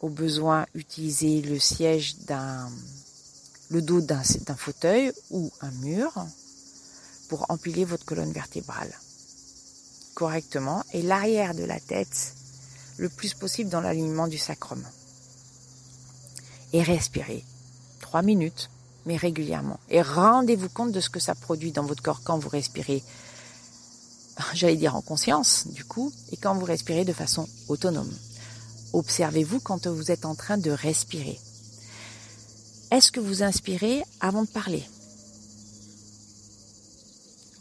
Au 0.00 0.08
besoin, 0.08 0.64
utilisez 0.74 1.42
le 1.42 1.58
siège 1.58 2.16
d'un, 2.20 2.70
le 3.68 3.82
dos 3.82 4.00
d'un, 4.00 4.22
d'un 4.46 4.56
fauteuil 4.56 5.12
ou 5.30 5.52
un 5.60 5.72
mur 5.72 6.14
pour 7.28 7.50
empiler 7.50 7.84
votre 7.84 8.06
colonne 8.06 8.32
vertébrale 8.32 8.94
correctement 10.14 10.82
et 10.92 11.02
l'arrière 11.02 11.54
de 11.54 11.62
la 11.62 11.78
tête 11.78 12.34
le 12.98 13.08
plus 13.08 13.32
possible 13.34 13.70
dans 13.70 13.80
l'alignement 13.80 14.28
du 14.28 14.38
sacrum. 14.38 14.84
et 16.74 16.82
respirez. 16.82 17.44
Trois 18.00 18.20
minutes, 18.20 18.68
mais 19.06 19.16
régulièrement. 19.16 19.80
Et 19.88 20.02
rendez-vous 20.02 20.68
compte 20.68 20.92
de 20.92 21.00
ce 21.00 21.08
que 21.08 21.20
ça 21.20 21.34
produit 21.34 21.72
dans 21.72 21.84
votre 21.84 22.02
corps 22.02 22.20
quand 22.22 22.38
vous 22.38 22.50
respirez, 22.50 23.02
j'allais 24.54 24.76
dire 24.76 24.94
en 24.94 25.00
conscience, 25.00 25.66
du 25.68 25.84
coup, 25.84 26.12
et 26.30 26.36
quand 26.36 26.54
vous 26.54 26.66
respirez 26.66 27.04
de 27.04 27.12
façon 27.12 27.48
autonome. 27.68 28.12
Observez-vous 28.92 29.60
quand 29.60 29.86
vous 29.86 30.10
êtes 30.10 30.24
en 30.26 30.34
train 30.34 30.58
de 30.58 30.70
respirer. 30.70 31.38
Est-ce 32.90 33.12
que 33.12 33.20
vous 33.20 33.42
inspirez 33.42 34.02
avant 34.20 34.42
de 34.42 34.48
parler? 34.48 34.82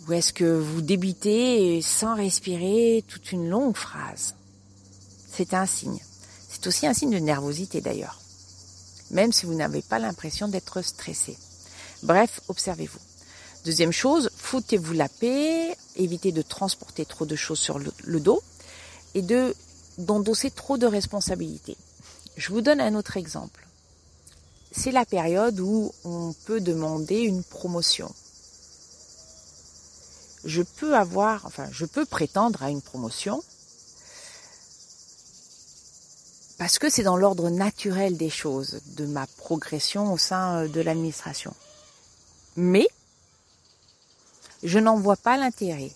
Ou 0.08 0.14
est-ce 0.14 0.32
que 0.32 0.46
vous 0.46 0.82
débitez 0.82 1.82
sans 1.82 2.16
respirer 2.16 3.04
toute 3.08 3.34
une 3.34 3.50
longue 3.50 3.76
phrase? 3.76 4.37
C'est 5.38 5.54
un 5.54 5.68
signe. 5.68 6.00
C'est 6.50 6.66
aussi 6.66 6.88
un 6.88 6.96
signe 6.96 7.12
de 7.12 7.20
nervosité 7.20 7.80
d'ailleurs, 7.80 8.20
même 9.12 9.32
si 9.32 9.46
vous 9.46 9.54
n'avez 9.54 9.84
pas 9.84 10.00
l'impression 10.00 10.48
d'être 10.48 10.82
stressé. 10.82 11.38
Bref, 12.02 12.42
observez-vous. 12.48 12.98
Deuxième 13.64 13.92
chose, 13.92 14.32
foutez-vous 14.36 14.94
la 14.94 15.08
paix, 15.08 15.78
évitez 15.96 16.32
de 16.32 16.42
transporter 16.42 17.06
trop 17.06 17.28
de 17.28 17.36
choses 17.36 17.60
sur 17.60 17.78
le, 17.78 18.20
dos 18.20 18.42
et 19.14 19.22
de 19.22 19.54
d'endosser 20.00 20.50
trop 20.50 20.80
de 20.80 20.88
responsabilités. 20.88 21.78
Je 22.36 22.50
vous 22.50 22.62
donne 22.62 22.82
un 22.82 22.96
autre 22.96 23.16
exemple. 23.16 23.68
C'est 24.72 24.92
la 24.92 25.06
période 25.06 25.60
où 25.60 25.94
on 26.04 26.34
peut 26.46 26.62
demander 26.62 27.20
une 27.20 27.44
promotion. 27.44 28.12
Je 30.46 30.64
peux 30.64 30.96
avoir, 30.96 31.46
enfin, 31.46 31.68
je 31.72 31.86
peux 31.86 32.06
prétendre 32.06 32.64
à 32.64 32.72
une 32.72 32.82
promotion 32.82 33.44
parce 36.58 36.80
que 36.80 36.90
c'est 36.90 37.04
dans 37.04 37.18
l'ordre 37.18 37.50
naturel 37.50 38.18
des 38.18 38.30
choses, 38.30 38.82
de 38.98 39.06
ma 39.06 39.28
progression 39.38 40.12
au 40.12 40.18
sein 40.18 40.66
de 40.68 40.82
l'administration. 40.82 41.54
Mais 42.56 42.88
je 44.64 44.80
n'en 44.80 44.98
vois 44.98 45.18
pas 45.18 45.38
l'intérêt. 45.38 45.92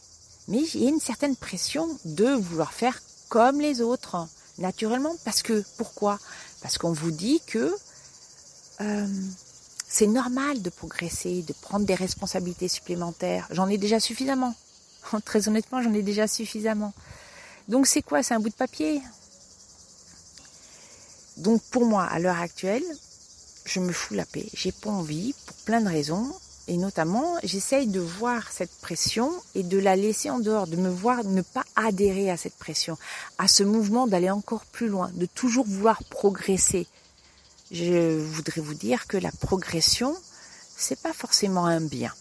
Mais 0.48 0.60
a 0.60 0.78
une 0.78 1.00
certaine 1.00 1.36
pression 1.36 1.88
de 2.06 2.26
vouloir 2.26 2.74
faire 2.74 3.02
comme 3.30 3.62
les 3.62 3.82
autres, 3.82 4.28
naturellement. 4.58 5.16
Parce 5.26 5.42
que, 5.42 5.64
pourquoi? 5.78 6.20
Parce 6.62 6.78
qu'on 6.78 6.92
vous 6.92 7.12
dit 7.12 7.42
que 7.48 7.74
euh, 8.82 9.08
c'est 9.88 10.08
normal 10.08 10.62
de 10.62 10.70
progresser, 10.70 11.42
de 11.42 11.54
prendre 11.54 11.86
des 11.86 11.96
responsabilités 11.96 12.68
supplémentaires. 12.68 13.48
J'en 13.52 13.68
ai 13.68 13.78
déjà 13.78 14.00
suffisamment. 14.00 14.54
Très 15.26 15.48
honnêtement, 15.48 15.82
j'en 15.82 15.94
ai 15.94 16.04
déjà 16.04 16.28
suffisamment. 16.28 16.94
Donc 17.68 17.88
c'est 17.88 18.02
quoi? 18.02 18.22
C'est 18.22 18.34
un 18.34 18.40
bout 18.40 18.50
de 18.50 18.56
papier? 18.56 19.02
Donc 21.42 21.64
pour 21.72 21.86
moi, 21.86 22.04
à 22.04 22.20
l'heure 22.20 22.40
actuelle, 22.40 22.84
je 23.66 23.80
me 23.80 23.92
fous 23.92 24.14
la 24.14 24.26
paix. 24.26 24.46
J'ai 24.54 24.72
pas 24.72 24.92
envie, 24.92 25.34
pour 25.48 25.56
plein 25.58 25.82
de 25.82 25.90
raisons. 25.90 26.32
Et 26.68 26.78
notamment, 26.78 27.36
j'essaye 27.44 27.88
de 27.88 28.00
voir 28.00 28.52
cette 28.52 28.72
pression 28.80 29.32
et 29.56 29.64
de 29.64 29.80
la 29.80 29.96
laisser 29.96 30.30
en 30.30 30.38
dehors, 30.38 30.68
de 30.68 30.76
me 30.76 30.90
voir 30.90 31.24
ne 31.24 31.42
pas 31.42 31.66
adhérer 31.76 32.30
à 32.30 32.38
cette 32.38 32.56
pression, 32.56 32.96
à 33.40 33.48
ce 33.48 33.64
mouvement 33.64 34.06
d'aller 34.06 34.30
encore 34.30 34.66
plus 34.66 34.88
loin, 34.88 35.10
de 35.16 35.26
toujours 35.26 35.66
vouloir 35.66 36.04
progresser. 36.04 36.86
Je 37.72 38.22
voudrais 38.24 38.62
vous 38.62 38.76
dire 38.76 39.08
que 39.08 39.18
la 39.18 39.32
progression, 39.32 40.16
c'est 40.78 41.02
pas 41.02 41.14
forcément 41.14 41.66
un 41.66 41.82
bien. 41.82 42.14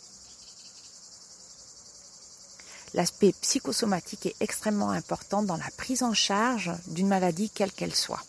L'aspect 2.94 3.34
psychosomatique 3.42 4.26
est 4.26 4.36
extrêmement 4.40 4.90
important 4.90 5.42
dans 5.42 5.58
la 5.58 5.70
prise 5.76 6.02
en 6.02 6.14
charge 6.14 6.72
d'une 6.86 7.08
maladie 7.08 7.50
quelle 7.50 7.72
qu'elle 7.72 7.94
soit. 7.94 8.24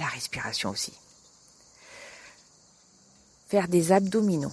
La 0.00 0.06
respiration 0.06 0.70
aussi 0.70 0.92
faire 3.50 3.66
des 3.66 3.90
abdominaux. 3.90 4.52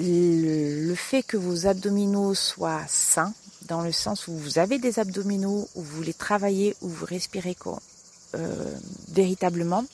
Le, 0.00 0.92
fait 0.96 1.22
que 1.22 1.36
vos 1.36 1.68
abdominaux 1.68 2.34
soient 2.34 2.82
sains, 2.88 3.32
dans 3.68 3.82
le 3.82 3.92
sens 3.92 4.26
où 4.26 4.36
vous 4.36 4.58
avez 4.58 4.80
des 4.80 4.98
abdominaux, 4.98 5.68
où 5.76 5.82
vous 5.82 6.02
les 6.02 6.14
travaillez, 6.14 6.74
où 6.82 6.88
vous 6.88 7.06
respirez 7.06 7.56
euh, 8.34 8.76
véritablement, 9.12 9.84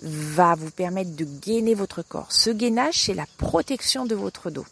va 0.00 0.54
vous 0.54 0.70
permettre 0.70 1.14
de 1.14 1.26
gainer 1.26 1.74
votre 1.74 2.00
corps. 2.00 2.32
Ce 2.32 2.48
gainage, 2.48 3.02
c'est 3.02 3.14
la 3.14 3.26
protection 3.36 4.06
de 4.06 4.14
votre 4.14 4.50
dos. 4.50 4.66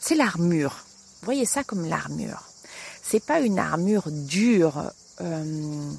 C'est 0.00 0.16
l'armure. 0.16 0.84
Voyez 1.22 1.44
ça 1.44 1.62
comme 1.62 1.88
l'armure. 1.88 2.42
C'est 3.04 3.24
pas 3.24 3.38
une 3.38 3.60
armure 3.60 4.10
dure 4.10 4.90
euh, 5.20 5.92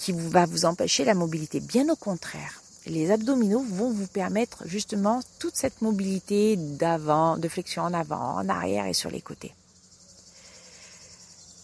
qui 0.00 0.12
va 0.12 0.46
vous 0.46 0.64
empêcher 0.64 1.04
la 1.04 1.14
mobilité. 1.14 1.60
Bien 1.60 1.88
au 1.88 1.96
contraire 1.96 2.60
les 2.86 3.10
abdominaux 3.10 3.64
vont 3.68 3.90
vous 3.90 4.06
permettre 4.06 4.66
justement 4.66 5.20
toute 5.38 5.56
cette 5.56 5.82
mobilité 5.82 6.56
d'avant, 6.56 7.36
de 7.36 7.48
flexion 7.48 7.82
en 7.82 7.92
avant, 7.92 8.36
en 8.36 8.48
arrière 8.48 8.86
et 8.86 8.94
sur 8.94 9.10
les 9.10 9.20
côtés. 9.20 9.52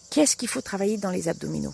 Qu'est-ce 0.09 0.35
qu'il 0.35 0.47
faut 0.47 0.61
travailler 0.61 0.97
dans 0.97 1.09
les 1.09 1.27
abdominaux? 1.27 1.73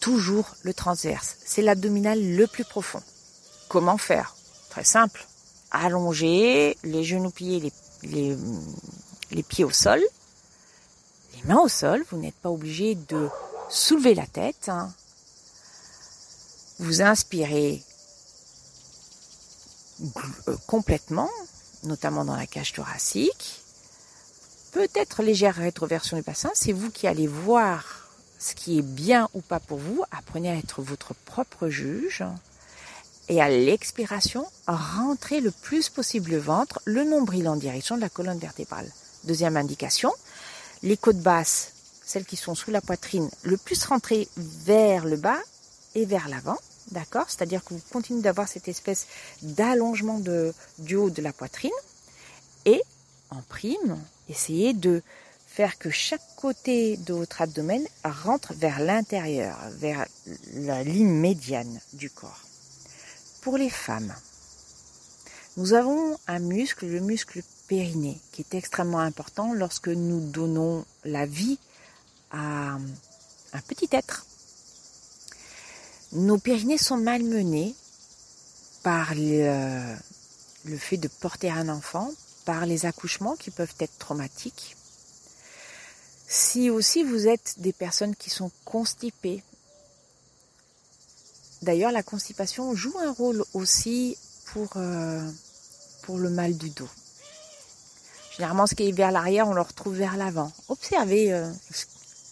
Toujours 0.00 0.54
le 0.62 0.74
transverse. 0.74 1.36
C'est 1.44 1.62
l'abdominal 1.62 2.36
le 2.36 2.46
plus 2.46 2.64
profond. 2.64 3.02
Comment 3.68 3.98
faire? 3.98 4.36
Très 4.70 4.84
simple. 4.84 5.26
Allonger 5.70 6.76
les 6.82 7.04
genoux 7.04 7.30
pliés, 7.30 7.72
les, 8.02 8.36
les, 9.30 9.42
pieds 9.42 9.64
au 9.64 9.70
sol, 9.70 10.00
les 11.34 11.42
mains 11.48 11.60
au 11.60 11.68
sol. 11.68 12.04
Vous 12.10 12.18
n'êtes 12.18 12.36
pas 12.36 12.50
obligé 12.50 12.94
de 12.94 13.28
soulever 13.68 14.14
la 14.14 14.26
tête. 14.26 14.68
Hein. 14.68 14.92
Vous 16.78 17.02
inspirez 17.02 17.82
euh, 20.48 20.56
complètement, 20.66 21.30
notamment 21.82 22.24
dans 22.24 22.36
la 22.36 22.46
cage 22.46 22.72
thoracique. 22.72 23.62
Peut-être 24.72 25.22
légère 25.22 25.56
rétroversion 25.56 26.16
du 26.16 26.22
bassin, 26.22 26.50
c'est 26.54 26.72
vous 26.72 26.90
qui 26.90 27.06
allez 27.06 27.26
voir 27.26 28.08
ce 28.38 28.54
qui 28.54 28.78
est 28.78 28.82
bien 28.82 29.28
ou 29.34 29.40
pas 29.40 29.58
pour 29.58 29.78
vous. 29.78 30.04
Apprenez 30.12 30.50
à 30.50 30.56
être 30.56 30.82
votre 30.82 31.14
propre 31.14 31.68
juge. 31.68 32.22
Et 33.28 33.42
à 33.42 33.48
l'expiration, 33.48 34.46
rentrez 34.66 35.40
le 35.40 35.50
plus 35.50 35.90
possible 35.90 36.30
le 36.30 36.38
ventre, 36.38 36.80
le 36.84 37.04
nombril 37.04 37.48
en 37.48 37.56
direction 37.56 37.96
de 37.96 38.00
la 38.00 38.08
colonne 38.08 38.38
vertébrale. 38.38 38.90
Deuxième 39.24 39.56
indication, 39.56 40.12
les 40.82 40.96
côtes 40.96 41.18
basses, 41.18 41.72
celles 42.06 42.24
qui 42.24 42.36
sont 42.36 42.54
sous 42.54 42.70
la 42.70 42.80
poitrine, 42.80 43.28
le 43.42 43.56
plus 43.58 43.84
rentrées 43.84 44.28
vers 44.36 45.04
le 45.04 45.16
bas 45.16 45.40
et 45.94 46.04
vers 46.04 46.28
l'avant. 46.28 46.58
D'accord? 46.90 47.26
C'est-à-dire 47.28 47.62
que 47.64 47.74
vous 47.74 47.82
continuez 47.90 48.22
d'avoir 48.22 48.48
cette 48.48 48.68
espèce 48.68 49.06
d'allongement 49.42 50.20
du 50.78 50.96
haut 50.96 51.10
de 51.10 51.22
la 51.22 51.32
poitrine. 51.32 51.70
Et, 52.64 52.82
en 53.30 53.42
prime, 53.42 53.98
essayez 54.28 54.72
de 54.72 55.02
faire 55.46 55.78
que 55.78 55.90
chaque 55.90 56.22
côté 56.36 56.96
de 56.98 57.12
votre 57.12 57.42
abdomen 57.42 57.84
rentre 58.04 58.54
vers 58.54 58.80
l'intérieur, 58.80 59.58
vers 59.72 60.06
la 60.54 60.84
ligne 60.84 61.12
médiane 61.12 61.80
du 61.92 62.10
corps. 62.10 62.42
Pour 63.42 63.58
les 63.58 63.70
femmes, 63.70 64.14
nous 65.56 65.72
avons 65.74 66.16
un 66.26 66.38
muscle, 66.38 66.86
le 66.86 67.00
muscle 67.00 67.42
périnée, 67.66 68.20
qui 68.32 68.42
est 68.42 68.54
extrêmement 68.54 69.00
important 69.00 69.52
lorsque 69.52 69.88
nous 69.88 70.20
donnons 70.20 70.84
la 71.04 71.26
vie 71.26 71.58
à 72.30 72.76
un 73.52 73.60
petit 73.66 73.88
être 73.92 74.26
nos 76.12 76.38
périnées 76.38 76.78
sont 76.78 76.96
malmenées 76.96 77.74
par 78.82 79.14
le, 79.14 79.96
fait 80.78 80.96
de 80.96 81.08
porter 81.08 81.50
un 81.50 81.68
enfant, 81.68 82.10
par 82.44 82.66
les 82.66 82.86
accouchements 82.86 83.36
qui 83.36 83.50
peuvent 83.50 83.74
être 83.80 83.98
traumatiques. 83.98 84.76
Si 86.26 86.70
aussi 86.70 87.02
vous 87.04 87.26
êtes 87.26 87.54
des 87.58 87.72
personnes 87.72 88.14
qui 88.14 88.30
sont 88.30 88.50
constipées, 88.64 89.42
d'ailleurs 91.62 91.92
la 91.92 92.02
constipation 92.02 92.74
joue 92.74 92.96
un 92.98 93.12
rôle 93.12 93.44
aussi 93.54 94.16
pour, 94.52 94.70
euh, 94.76 95.22
le 96.08 96.30
mal 96.30 96.56
du 96.56 96.70
dos. 96.70 96.88
Généralement 98.34 98.66
ce 98.66 98.74
qui 98.74 98.88
est 98.88 98.92
vers 98.92 99.10
l'arrière, 99.10 99.46
on 99.46 99.52
le 99.52 99.60
retrouve 99.60 99.94
vers 99.94 100.16
l'avant. 100.16 100.50
Observez, 100.68 101.34
euh, 101.34 101.52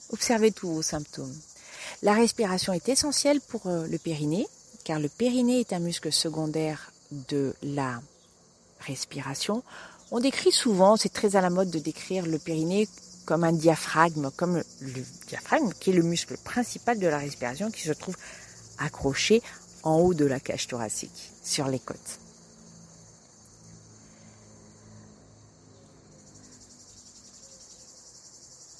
observez 0.08 0.50
tous 0.50 0.72
vos 0.72 0.80
symptômes. 0.80 1.34
La 2.02 2.12
respiration 2.12 2.72
est 2.72 2.88
essentielle 2.88 3.40
pour 3.40 3.66
euh, 3.66 3.86
le 3.86 3.98
périnée, 3.98 4.46
car 4.84 5.00
le 5.00 5.08
périnée 5.08 5.60
est 5.60 5.72
un 5.72 5.78
muscle 5.78 6.12
secondaire 6.12 6.92
de 7.10 7.54
la 7.62 8.00
respiration. 8.80 9.62
On 10.10 10.20
décrit 10.20 10.52
souvent, 10.52 10.96
c'est 10.96 11.12
très 11.12 11.36
à 11.36 11.40
la 11.40 11.50
mode 11.50 11.70
de 11.70 11.78
décrire 11.78 12.26
le 12.26 12.38
périnée 12.38 12.88
comme 13.24 13.44
un 13.44 13.52
diaphragme, 13.52 14.30
comme 14.36 14.62
le 14.80 15.02
diaphragme 15.26 15.72
qui 15.80 15.90
est 15.90 15.94
le 15.94 16.02
muscle 16.02 16.36
principal 16.44 16.98
de 16.98 17.06
la 17.06 17.18
respiration 17.18 17.70
qui 17.70 17.82
se 17.82 17.92
trouve 17.92 18.16
accroché 18.78 19.42
en 19.82 19.98
haut 19.98 20.14
de 20.14 20.24
la 20.24 20.38
cage 20.38 20.66
thoracique, 20.68 21.32
sur 21.42 21.66
les 21.68 21.80
côtes. 21.80 22.20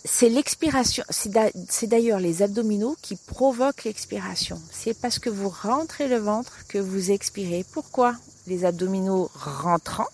C'est 0.06 0.28
l'expiration. 0.28 1.04
C'est 1.10 1.86
d'ailleurs 1.86 2.20
les 2.20 2.42
abdominaux 2.42 2.96
qui 3.02 3.16
provoquent 3.16 3.84
l'expiration. 3.84 4.60
C'est 4.70 4.98
parce 4.98 5.18
que 5.18 5.28
vous 5.28 5.48
rentrez 5.48 6.08
le 6.08 6.18
ventre 6.18 6.66
que 6.68 6.78
vous 6.78 7.10
expirez. 7.10 7.64
Pourquoi 7.72 8.16
Les 8.46 8.64
abdominaux 8.64 9.30
rentrant 9.34 10.06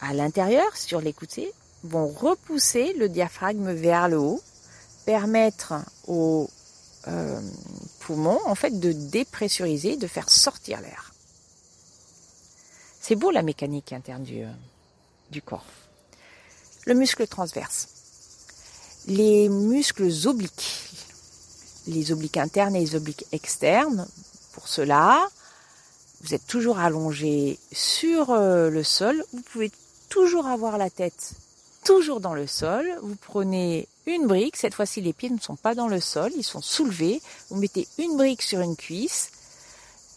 à 0.00 0.14
l'intérieur, 0.14 0.76
sur 0.76 1.00
les 1.00 1.12
côtés, 1.12 1.52
vont 1.82 2.08
repousser 2.08 2.92
le 2.92 3.08
diaphragme 3.08 3.72
vers 3.72 4.08
le 4.08 4.18
haut, 4.18 4.42
permettre 5.06 5.74
aux 6.06 6.50
euh, 7.08 7.40
poumons 8.00 8.40
en 8.44 8.54
fait 8.54 8.78
de 8.78 8.92
dépressuriser, 8.92 9.96
de 9.96 10.06
faire 10.06 10.28
sortir 10.28 10.80
l'air. 10.80 11.12
C'est 13.00 13.16
beau 13.16 13.30
la 13.30 13.42
mécanique 13.42 13.92
interne 13.92 14.22
du, 14.22 14.42
euh, 14.42 14.52
du 15.30 15.40
corps. 15.40 15.64
Le 16.86 16.94
muscle 16.94 17.26
transverse. 17.26 17.97
Les 19.06 19.48
muscles 19.48 20.10
obliques. 20.26 20.90
Les 21.86 22.12
obliques 22.12 22.36
internes 22.36 22.76
et 22.76 22.80
les 22.80 22.94
obliques 22.94 23.24
externes. 23.32 24.06
Pour 24.52 24.68
cela, 24.68 25.26
vous 26.22 26.34
êtes 26.34 26.46
toujours 26.46 26.78
allongé 26.78 27.58
sur 27.72 28.30
euh, 28.30 28.70
le 28.70 28.82
sol. 28.82 29.24
Vous 29.32 29.42
pouvez 29.42 29.70
toujours 30.08 30.46
avoir 30.46 30.78
la 30.78 30.90
tête 30.90 31.34
toujours 31.84 32.20
dans 32.20 32.34
le 32.34 32.46
sol. 32.46 32.86
Vous 33.02 33.16
prenez 33.16 33.88
une 34.06 34.26
brique. 34.26 34.56
Cette 34.56 34.74
fois-ci, 34.74 35.00
les 35.00 35.12
pieds 35.12 35.30
ne 35.30 35.38
sont 35.38 35.56
pas 35.56 35.74
dans 35.74 35.88
le 35.88 36.00
sol, 36.00 36.30
ils 36.36 36.44
sont 36.44 36.60
soulevés. 36.60 37.22
Vous 37.48 37.56
mettez 37.56 37.88
une 37.98 38.16
brique 38.16 38.42
sur 38.42 38.60
une 38.60 38.76
cuisse 38.76 39.30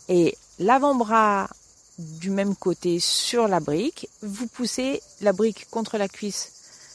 et 0.09 0.37
l'avant-bras 0.59 1.49
du 1.97 2.29
même 2.29 2.55
côté 2.55 2.99
sur 2.99 3.47
la 3.47 3.59
brique. 3.59 4.09
Vous 4.21 4.47
poussez 4.47 5.01
la 5.21 5.33
brique 5.33 5.67
contre 5.69 5.97
la 5.97 6.07
cuisse, 6.07 6.51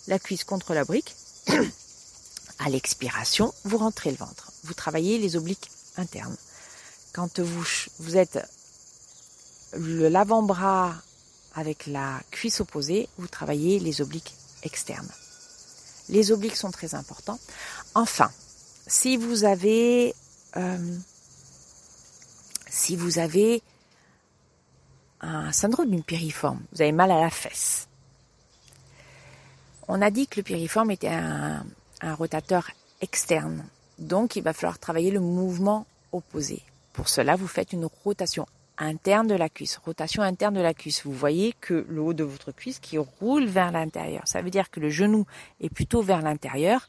la 0.08 0.18
cuisse 0.18 0.44
contre 0.44 0.74
la 0.74 0.84
brique. 0.84 1.14
À 2.58 2.70
l'expiration, 2.70 3.52
vous 3.64 3.76
rentrez 3.76 4.10
le 4.10 4.16
ventre. 4.16 4.50
Vous 4.64 4.74
travaillez 4.74 5.18
les 5.18 5.36
obliques 5.36 5.70
internes. 5.96 6.36
Quand 7.12 7.38
vous, 7.38 7.64
vous 7.98 8.16
êtes 8.16 8.38
l'avant-bras 9.74 10.94
avec 11.54 11.86
la 11.86 12.20
cuisse 12.30 12.60
opposée, 12.60 13.08
vous 13.18 13.28
travaillez 13.28 13.78
les 13.78 14.00
obliques 14.00 14.34
externes. 14.62 15.08
Les 16.08 16.32
obliques 16.32 16.56
sont 16.56 16.70
très 16.70 16.94
importants. 16.94 17.38
Enfin, 17.94 18.30
si 18.86 19.16
vous 19.16 19.44
avez 19.44 20.14
euh, 20.56 20.98
si 22.68 22.96
vous 22.96 23.18
avez 23.18 23.62
un 25.20 25.50
syndrome 25.52 25.90
d'une 25.90 26.04
piriforme, 26.04 26.62
vous 26.72 26.82
avez 26.82 26.92
mal 26.92 27.10
à 27.10 27.20
la 27.20 27.30
fesse. 27.30 27.85
On 29.88 30.02
a 30.02 30.10
dit 30.10 30.26
que 30.26 30.36
le 30.40 30.42
piriforme 30.42 30.90
était 30.90 31.08
un, 31.08 31.64
rotateur 32.02 32.70
externe, 33.00 33.64
donc 33.98 34.36
il 34.36 34.42
va 34.42 34.52
falloir 34.52 34.78
travailler 34.78 35.10
le 35.10 35.20
mouvement 35.20 35.86
opposé. 36.12 36.62
Pour 36.92 37.08
cela, 37.08 37.36
vous 37.36 37.46
faites 37.46 37.72
une 37.72 37.88
rotation 38.04 38.46
interne 38.78 39.26
de 39.26 39.34
la 39.34 39.48
cuisse, 39.48 39.76
rotation 39.78 40.22
interne 40.22 40.54
de 40.54 40.60
la 40.60 40.74
cuisse. 40.74 41.04
Vous 41.04 41.12
voyez 41.12 41.54
que 41.60 41.86
le 41.88 42.00
haut 42.00 42.12
de 42.12 42.24
votre 42.24 42.52
cuisse 42.52 42.78
qui 42.78 42.98
roule 42.98 43.46
vers 43.46 43.72
l'intérieur. 43.72 44.22
Ça 44.26 44.42
veut 44.42 44.50
dire 44.50 44.70
que 44.70 44.80
le 44.80 44.90
genou 44.90 45.24
est 45.60 45.70
plutôt 45.70 46.02
vers 46.02 46.20
l'intérieur, 46.20 46.88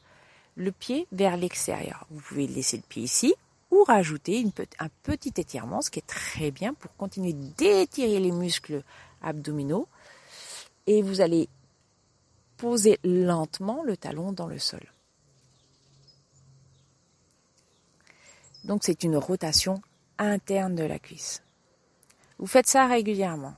le 0.56 0.72
pied 0.72 1.06
vers 1.12 1.36
l'extérieur. 1.36 2.06
Vous 2.10 2.20
pouvez 2.20 2.46
laisser 2.46 2.76
le 2.76 2.82
pied 2.82 3.02
ici 3.04 3.34
ou 3.70 3.84
rajouter 3.84 4.44
un 4.78 4.88
petit 5.02 5.32
étirement, 5.36 5.82
ce 5.82 5.90
qui 5.90 6.00
est 6.00 6.06
très 6.06 6.50
bien 6.50 6.74
pour 6.74 6.94
continuer 6.96 7.32
d'étirer 7.32 8.18
les 8.18 8.32
muscles 8.32 8.82
abdominaux. 9.22 9.88
Et 10.86 11.02
vous 11.02 11.20
allez 11.20 11.48
poser 12.58 12.98
lentement 13.04 13.82
le 13.84 13.96
talon 13.96 14.32
dans 14.32 14.46
le 14.46 14.58
sol. 14.58 14.82
Donc 18.64 18.82
c'est 18.84 19.02
une 19.02 19.16
rotation 19.16 19.80
interne 20.18 20.74
de 20.74 20.84
la 20.84 20.98
cuisse. 20.98 21.42
Vous 22.38 22.46
faites 22.46 22.66
ça 22.66 22.86
régulièrement. 22.86 23.54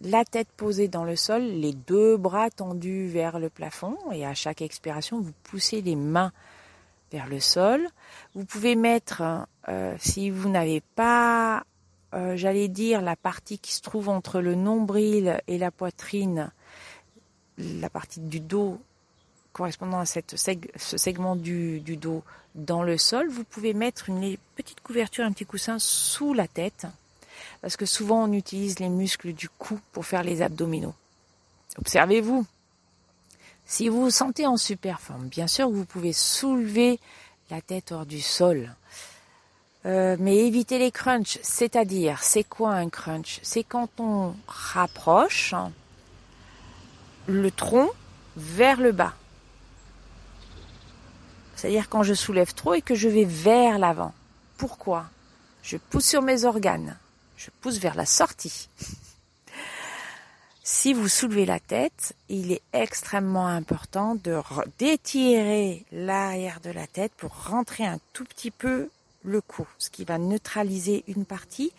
La 0.00 0.24
tête 0.24 0.48
posée 0.56 0.88
dans 0.88 1.04
le 1.04 1.16
sol, 1.16 1.42
les 1.42 1.72
deux 1.72 2.16
bras 2.16 2.50
tendus 2.50 3.08
vers 3.08 3.38
le 3.38 3.48
plafond 3.48 3.96
et 4.12 4.26
à 4.26 4.34
chaque 4.34 4.60
expiration, 4.60 5.20
vous 5.20 5.32
poussez 5.44 5.80
les 5.80 5.96
mains 5.96 6.32
vers 7.10 7.26
le 7.26 7.40
sol. 7.40 7.88
Vous 8.34 8.44
pouvez 8.44 8.76
mettre, 8.76 9.22
euh, 9.68 9.94
si 9.98 10.30
vous 10.30 10.48
n'avez 10.48 10.82
pas, 10.94 11.64
euh, 12.12 12.36
j'allais 12.36 12.68
dire, 12.68 13.00
la 13.00 13.16
partie 13.16 13.58
qui 13.58 13.72
se 13.72 13.80
trouve 13.80 14.08
entre 14.08 14.40
le 14.40 14.54
nombril 14.54 15.40
et 15.46 15.58
la 15.58 15.70
poitrine, 15.70 16.50
la 17.58 17.88
partie 17.88 18.20
du 18.20 18.40
dos 18.40 18.80
correspondant 19.52 20.00
à 20.00 20.06
ce 20.06 20.96
segment 20.96 21.36
du, 21.36 21.80
dos 21.80 22.22
dans 22.54 22.82
le 22.82 22.98
sol, 22.98 23.28
vous 23.28 23.44
pouvez 23.44 23.72
mettre 23.72 24.08
une 24.08 24.36
petite 24.56 24.80
couverture, 24.80 25.24
un 25.24 25.32
petit 25.32 25.46
coussin 25.46 25.78
sous 25.78 26.34
la 26.34 26.48
tête 26.48 26.86
parce 27.62 27.76
que 27.76 27.86
souvent 27.86 28.24
on 28.24 28.32
utilise 28.32 28.78
les 28.78 28.88
muscles 28.88 29.32
du 29.32 29.48
cou 29.48 29.80
pour 29.92 30.04
faire 30.06 30.22
les 30.22 30.42
abdominaux. 30.42 30.94
Observez-vous. 31.78 32.44
Si 33.66 33.88
vous 33.88 34.02
vous 34.02 34.10
sentez 34.10 34.46
en 34.46 34.56
super 34.56 35.00
forme, 35.00 35.28
bien 35.28 35.46
sûr 35.46 35.68
vous 35.70 35.84
pouvez 35.84 36.12
soulever 36.12 36.98
la 37.50 37.60
tête 37.60 37.92
hors 37.92 38.06
du 38.06 38.20
sol. 38.20 38.74
Euh, 39.86 40.16
mais 40.18 40.36
évitez 40.36 40.78
les 40.78 40.90
crunchs, 40.90 41.38
c'est-à-dire, 41.42 42.22
c'est 42.22 42.44
quoi 42.44 42.72
un 42.72 42.88
crunch? 42.88 43.38
C'est 43.42 43.64
quand 43.64 43.88
on 43.98 44.34
rapproche 44.46 45.54
le 47.26 47.50
tronc 47.50 47.90
vers 48.36 48.80
le 48.80 48.92
bas. 48.92 49.14
C'est-à-dire 51.56 51.88
quand 51.88 52.02
je 52.02 52.14
soulève 52.14 52.52
trop 52.54 52.74
et 52.74 52.82
que 52.82 52.94
je 52.94 53.08
vais 53.08 53.24
vers 53.24 53.78
l'avant. 53.78 54.12
Pourquoi? 54.58 55.06
Je 55.62 55.76
pousse 55.76 56.06
sur 56.06 56.22
mes 56.22 56.44
organes 56.44 56.96
je 57.44 57.50
pousse 57.60 57.78
vers 57.78 57.94
la 57.94 58.06
sortie. 58.06 58.68
Si 60.66 60.94
vous 60.94 61.08
soulevez 61.08 61.44
la 61.44 61.60
tête, 61.60 62.14
il 62.30 62.50
est 62.50 62.62
extrêmement 62.72 63.48
important 63.48 64.14
de 64.14 64.40
d'étirer 64.78 65.84
l'arrière 65.92 66.58
de 66.60 66.70
la 66.70 66.86
tête 66.86 67.12
pour 67.18 67.48
rentrer 67.48 67.84
un 67.84 67.98
tout 68.14 68.24
petit 68.24 68.50
peu 68.50 68.88
le 69.24 69.42
cou, 69.42 69.66
ce 69.76 69.90
qui 69.90 70.06
va 70.06 70.16
neutraliser 70.16 71.04
une 71.06 71.26
partie 71.26 71.70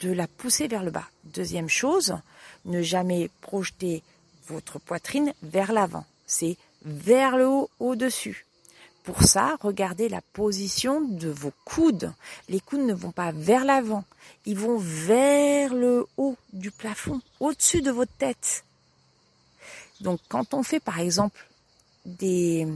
de 0.00 0.10
la 0.10 0.26
pousser 0.26 0.66
vers 0.66 0.82
le 0.82 0.90
bas. 0.90 1.08
Deuxième 1.22 1.68
chose, 1.68 2.16
ne 2.64 2.82
jamais 2.82 3.30
projeter 3.42 4.02
votre 4.48 4.78
poitrine 4.78 5.32
vers 5.42 5.72
l'avant. 5.72 6.04
C'est 6.26 6.56
vers 6.84 7.36
le 7.36 7.46
haut 7.46 7.70
au-dessus. 7.78 8.46
Pour 9.04 9.22
ça, 9.22 9.56
regardez 9.60 10.08
la 10.08 10.20
position 10.20 11.00
de 11.00 11.28
vos 11.28 11.52
coudes. 11.64 12.12
Les 12.48 12.60
coudes 12.60 12.86
ne 12.86 12.94
vont 12.94 13.12
pas 13.12 13.32
vers 13.32 13.64
l'avant, 13.64 14.04
ils 14.44 14.58
vont 14.58 14.76
vers 14.78 15.74
le 15.74 16.06
haut 16.16 16.36
du 16.52 16.70
plafond, 16.70 17.20
au-dessus 17.40 17.80
de 17.80 17.90
votre 17.90 18.12
tête. 18.12 18.64
Donc 20.00 20.20
quand 20.28 20.54
on 20.54 20.62
fait 20.62 20.80
par 20.80 21.00
exemple 21.00 21.46
des... 22.04 22.66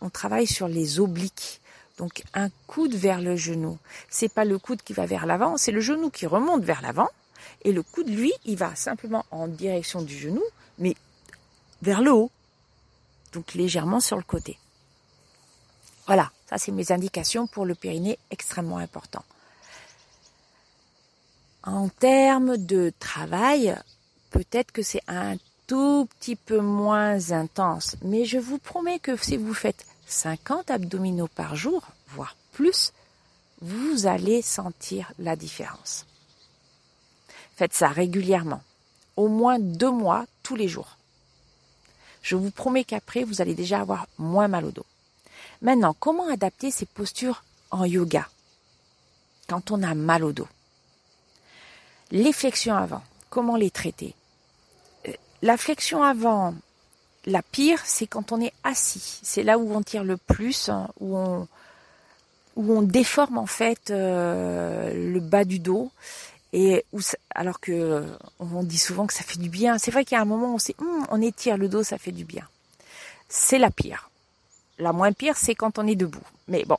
On 0.00 0.10
travaille 0.10 0.46
sur 0.46 0.68
les 0.68 1.00
obliques. 1.00 1.60
Donc 1.96 2.22
un 2.34 2.50
coude 2.66 2.94
vers 2.94 3.20
le 3.20 3.36
genou. 3.36 3.78
C'est 4.10 4.32
pas 4.32 4.44
le 4.44 4.58
coude 4.58 4.82
qui 4.82 4.92
va 4.92 5.06
vers 5.06 5.26
l'avant, 5.26 5.56
c'est 5.56 5.72
le 5.72 5.80
genou 5.80 6.10
qui 6.10 6.26
remonte 6.26 6.62
vers 6.62 6.82
l'avant. 6.82 7.08
Et 7.64 7.72
le 7.72 7.82
coude, 7.82 8.08
lui, 8.08 8.32
il 8.44 8.56
va 8.56 8.74
simplement 8.76 9.24
en 9.30 9.48
direction 9.48 10.02
du 10.02 10.16
genou, 10.16 10.42
mais 10.78 10.94
vers 11.82 12.02
le 12.02 12.12
haut. 12.12 12.30
Donc 13.32 13.54
légèrement 13.54 14.00
sur 14.00 14.16
le 14.16 14.22
côté. 14.22 14.58
Voilà, 16.06 16.30
ça 16.48 16.58
c'est 16.58 16.72
mes 16.72 16.92
indications 16.92 17.46
pour 17.46 17.64
le 17.64 17.74
périnée 17.74 18.18
extrêmement 18.30 18.78
important. 18.78 19.24
En 21.62 21.88
termes 21.88 22.58
de 22.58 22.92
travail, 22.98 23.74
peut-être 24.30 24.70
que 24.70 24.82
c'est 24.82 25.02
un 25.08 25.36
tout 25.66 26.06
petit 26.18 26.36
peu 26.36 26.60
moins 26.60 27.30
intense, 27.30 27.96
mais 28.02 28.26
je 28.26 28.38
vous 28.38 28.58
promets 28.58 28.98
que 28.98 29.16
si 29.16 29.38
vous 29.38 29.54
faites 29.54 29.86
50 30.06 30.70
abdominaux 30.70 31.28
par 31.28 31.56
jour, 31.56 31.82
voire 32.08 32.36
plus, 32.52 32.92
vous 33.62 34.06
allez 34.06 34.42
sentir 34.42 35.10
la 35.18 35.36
différence. 35.36 36.04
Faites 37.56 37.74
ça 37.74 37.88
régulièrement, 37.88 38.62
au 39.16 39.28
moins 39.28 39.58
deux 39.58 39.90
mois 39.90 40.26
tous 40.42 40.56
les 40.56 40.68
jours. 40.68 40.96
Je 42.22 42.36
vous 42.36 42.50
promets 42.50 42.84
qu'après, 42.84 43.22
vous 43.22 43.42
allez 43.42 43.54
déjà 43.54 43.80
avoir 43.80 44.06
moins 44.18 44.48
mal 44.48 44.64
au 44.64 44.70
dos. 44.70 44.86
Maintenant, 45.62 45.94
comment 45.98 46.28
adapter 46.28 46.70
ces 46.70 46.86
postures 46.86 47.44
en 47.70 47.84
yoga 47.84 48.28
quand 49.48 49.70
on 49.70 49.82
a 49.82 49.94
mal 49.94 50.24
au 50.24 50.32
dos? 50.32 50.48
Les 52.10 52.32
flexions 52.32 52.74
avant, 52.74 53.02
comment 53.30 53.56
les 53.56 53.70
traiter? 53.70 54.14
Euh, 55.06 55.12
La 55.42 55.56
flexion 55.56 56.02
avant, 56.02 56.54
la 57.26 57.42
pire, 57.42 57.80
c'est 57.84 58.06
quand 58.06 58.32
on 58.32 58.40
est 58.40 58.52
assis. 58.64 59.20
C'est 59.22 59.42
là 59.42 59.58
où 59.58 59.74
on 59.74 59.82
tire 59.82 60.04
le 60.04 60.16
plus, 60.16 60.68
hein, 60.68 60.88
où 61.00 61.16
on, 61.16 62.82
déforme 62.82 63.38
en 63.38 63.46
fait 63.46 63.90
euh, 63.90 65.12
le 65.12 65.20
bas 65.20 65.44
du 65.44 65.58
dos. 65.58 65.90
Alors 67.34 67.60
que 67.60 68.04
on 68.38 68.62
dit 68.62 68.78
souvent 68.78 69.06
que 69.06 69.12
ça 69.12 69.24
fait 69.24 69.38
du 69.38 69.48
bien. 69.48 69.78
C'est 69.78 69.90
vrai 69.90 70.04
qu'il 70.04 70.16
y 70.16 70.18
a 70.18 70.22
un 70.22 70.26
moment 70.26 70.52
où 70.52 70.54
on, 70.54 70.58
sait, 70.58 70.76
hum, 70.78 71.06
on 71.10 71.20
étire 71.20 71.56
le 71.56 71.68
dos, 71.68 71.82
ça 71.82 71.98
fait 71.98 72.12
du 72.12 72.24
bien 72.24 72.48
c'est 73.34 73.58
la 73.58 73.70
pire. 73.70 74.10
La 74.78 74.92
moins 74.92 75.12
pire, 75.12 75.36
c'est 75.36 75.54
quand 75.54 75.78
on 75.78 75.86
est 75.86 75.96
debout. 75.96 76.22
Mais 76.48 76.64
bon, 76.64 76.78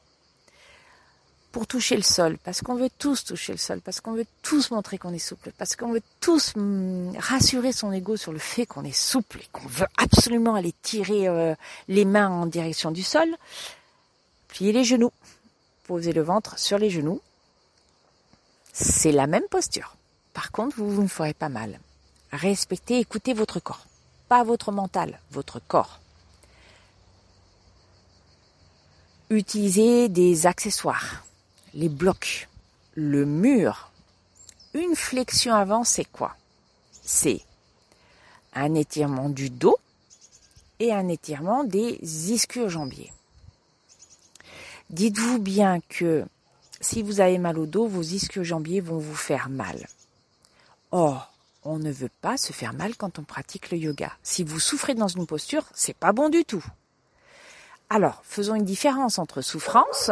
pour 1.51 1.67
toucher 1.67 1.95
le 1.95 2.01
sol, 2.01 2.37
parce 2.43 2.61
qu'on 2.61 2.75
veut 2.75 2.89
tous 2.97 3.23
toucher 3.23 3.53
le 3.53 3.57
sol, 3.57 3.81
parce 3.81 4.01
qu'on 4.01 4.13
veut 4.13 4.25
tous 4.41 4.71
montrer 4.71 4.97
qu'on 4.97 5.13
est 5.13 5.19
souple, 5.19 5.51
parce 5.57 5.75
qu'on 5.75 5.91
veut 5.91 6.01
tous 6.19 6.53
hum, 6.55 7.13
rassurer 7.17 7.71
son 7.71 7.91
ego 7.91 8.17
sur 8.17 8.31
le 8.31 8.39
fait 8.39 8.65
qu'on 8.65 8.83
est 8.83 8.95
souple 8.95 9.39
et 9.39 9.47
qu'on 9.51 9.67
veut 9.67 9.87
absolument 9.97 10.55
aller 10.55 10.73
tirer 10.81 11.27
euh, 11.27 11.55
les 11.87 12.05
mains 12.05 12.29
en 12.29 12.45
direction 12.45 12.91
du 12.91 13.03
sol. 13.03 13.27
Pliez 14.49 14.71
les 14.71 14.83
genoux, 14.83 15.11
posez 15.85 16.13
le 16.13 16.21
ventre 16.21 16.57
sur 16.59 16.77
les 16.77 16.89
genoux. 16.89 17.21
C'est 18.77 19.13
la 19.13 19.25
même 19.25 19.47
posture. 19.49 19.95
Par 20.33 20.51
contre, 20.51 20.75
vous, 20.75 21.01
ne 21.01 21.07
ferez 21.07 21.33
pas 21.33 21.47
mal. 21.47 21.79
Respectez, 22.33 22.99
écoutez 22.99 23.33
votre 23.33 23.61
corps, 23.61 23.87
pas 24.27 24.43
votre 24.43 24.73
mental, 24.73 25.21
votre 25.31 25.61
corps. 25.65 26.01
Utilisez 29.29 30.09
des 30.09 30.45
accessoires 30.45 31.23
les 31.73 31.87
blocs, 31.87 32.49
le 32.95 33.25
mur. 33.25 33.91
Une 34.73 34.95
flexion 34.95 35.53
avant, 35.53 35.85
c'est 35.85 36.11
quoi? 36.11 36.35
C'est 37.01 37.39
un 38.53 38.75
étirement 38.75 39.29
du 39.29 39.49
dos 39.49 39.77
et 40.79 40.91
un 40.91 41.07
étirement 41.07 41.63
des 41.63 41.97
ischio-jambiers. 42.03 43.13
Dites-vous 44.89 45.39
bien 45.39 45.79
que 45.87 46.25
si 46.85 47.01
vous 47.01 47.19
avez 47.19 47.39
mal 47.39 47.57
au 47.57 47.65
dos, 47.65 47.87
vos 47.87 48.03
ischio-jambiers 48.03 48.79
vont 48.79 48.99
vous 48.99 49.15
faire 49.15 49.49
mal. 49.49 49.87
Or, 50.91 51.33
on 51.63 51.79
ne 51.79 51.91
veut 51.91 52.11
pas 52.21 52.37
se 52.37 52.53
faire 52.53 52.73
mal 52.73 52.95
quand 52.95 53.17
on 53.17 53.23
pratique 53.23 53.71
le 53.71 53.77
yoga. 53.77 54.11
Si 54.21 54.43
vous 54.43 54.59
souffrez 54.59 54.93
dans 54.93 55.07
une 55.07 55.25
posture, 55.25 55.63
c'est 55.73 55.95
pas 55.95 56.13
bon 56.13 56.29
du 56.29 56.45
tout. 56.45 56.63
Alors, 57.89 58.21
faisons 58.23 58.53
une 58.53 58.65
différence 58.65 59.17
entre 59.17 59.41
souffrance 59.41 60.11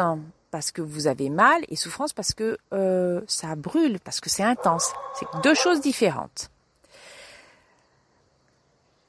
parce 0.49 0.71
que 0.71 0.81
vous 0.81 1.05
avez 1.05 1.29
mal 1.29 1.61
et 1.69 1.75
souffrance 1.75 2.11
parce 2.11 2.33
que 2.33 2.57
euh, 2.73 3.21
ça 3.27 3.55
brûle, 3.55 3.99
parce 3.99 4.19
que 4.19 4.31
c'est 4.31 4.43
intense. 4.43 4.93
C'est 5.19 5.27
deux 5.43 5.55
choses 5.55 5.79
différentes. 5.79 6.49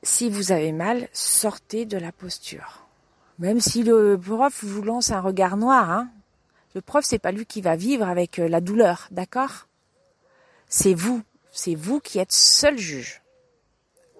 Si 0.02 0.28
vous 0.28 0.52
avez 0.52 0.72
mal, 0.72 1.08
sortez 1.14 1.86
de 1.86 1.96
la 1.96 2.12
posture. 2.12 2.86
Même 3.38 3.60
si 3.60 3.82
le 3.82 4.18
prof 4.18 4.62
vous 4.62 4.82
lance 4.82 5.10
un 5.10 5.20
regard 5.20 5.56
noir, 5.56 5.90
hein. 5.90 6.10
Le 6.74 6.80
prof, 6.80 7.04
c'est 7.04 7.20
pas 7.20 7.32
lui 7.32 7.46
qui 7.46 7.60
va 7.60 7.76
vivre 7.76 8.08
avec 8.08 8.38
euh, 8.38 8.48
la 8.48 8.60
douleur, 8.60 9.06
d'accord? 9.12 9.68
C'est 10.68 10.94
vous. 10.94 11.22
C'est 11.52 11.76
vous 11.76 12.00
qui 12.00 12.18
êtes 12.18 12.32
seul 12.32 12.76
juge. 12.76 13.22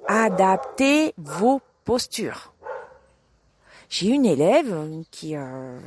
Adaptez 0.06 1.14
vos 1.16 1.60
postures. 1.84 2.52
J'ai 3.88 4.08
une 4.08 4.24
élève 4.24 5.02
qui, 5.10 5.36
euh, 5.36 5.78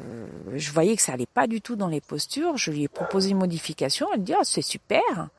je 0.54 0.72
voyais 0.72 0.96
que 0.96 1.02
ça 1.02 1.14
allait 1.14 1.26
pas 1.26 1.48
du 1.48 1.62
tout 1.62 1.76
dans 1.76 1.88
les 1.88 2.02
postures. 2.02 2.58
Je 2.58 2.72
lui 2.72 2.84
ai 2.84 2.88
proposé 2.88 3.30
une 3.30 3.38
modification. 3.38 4.08
Elle 4.14 4.24
dit 4.24 4.34
oh, 4.38 4.44
c'est 4.44 4.62
super. 4.62 5.30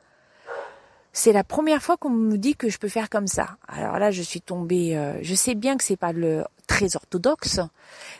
C'est 1.12 1.32
la 1.32 1.44
première 1.44 1.82
fois 1.82 1.96
qu'on 1.96 2.10
me 2.10 2.36
dit 2.36 2.56
que 2.56 2.68
je 2.68 2.78
peux 2.78 2.88
faire 2.88 3.10
comme 3.10 3.26
ça. 3.26 3.56
Alors 3.66 3.98
là, 3.98 4.10
je 4.10 4.22
suis 4.22 4.40
tombée. 4.40 4.96
Euh, 4.96 5.18
je 5.22 5.34
sais 5.34 5.54
bien 5.54 5.76
que 5.76 5.84
c'est 5.84 5.96
pas 5.96 6.12
le 6.12 6.44
très 6.66 6.96
orthodoxe, 6.96 7.60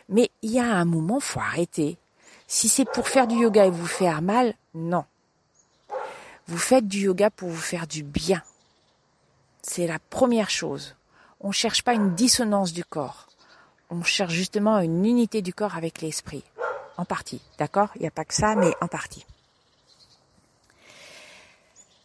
mais 0.08 0.30
il 0.42 0.50
y 0.50 0.58
a 0.58 0.74
un 0.74 0.84
moment, 0.84 1.20
faut 1.20 1.40
arrêter. 1.40 1.96
Si 2.48 2.68
c'est 2.68 2.84
pour 2.84 3.06
faire 3.06 3.28
du 3.28 3.36
yoga 3.36 3.66
et 3.66 3.70
vous 3.70 3.86
faire 3.86 4.20
mal, 4.20 4.54
non. 4.74 5.04
Vous 6.48 6.58
faites 6.58 6.88
du 6.88 7.02
yoga 7.02 7.30
pour 7.30 7.48
vous 7.48 7.60
faire 7.60 7.86
du 7.86 8.02
bien. 8.02 8.42
C'est 9.62 9.86
la 9.86 10.00
première 10.10 10.50
chose. 10.50 10.96
On 11.40 11.52
cherche 11.52 11.82
pas 11.82 11.94
une 11.94 12.16
dissonance 12.16 12.72
du 12.72 12.84
corps 12.84 13.28
on 13.90 14.02
cherche 14.02 14.32
justement 14.32 14.78
une 14.80 15.04
unité 15.04 15.42
du 15.42 15.54
corps 15.54 15.76
avec 15.76 16.00
l'esprit. 16.02 16.44
En 16.96 17.04
partie, 17.04 17.40
d'accord? 17.58 17.90
Il 17.96 18.02
n'y 18.02 18.08
a 18.08 18.12
pas 18.12 18.24
que 18.24 18.34
ça, 18.34 18.54
mais 18.56 18.72
en 18.80 18.88
partie. 18.88 19.24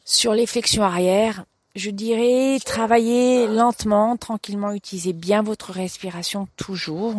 Sur 0.06 0.34
les 0.34 0.46
flexions 0.46 0.84
arrière, 0.84 1.46
je 1.76 1.90
dirais 1.90 2.60
travailler 2.64 3.48
lentement, 3.48 4.16
tranquillement, 4.18 4.72
utilisez 4.74 5.14
bien 5.14 5.42
votre 5.42 5.72
respiration 5.72 6.48
toujours, 6.56 7.16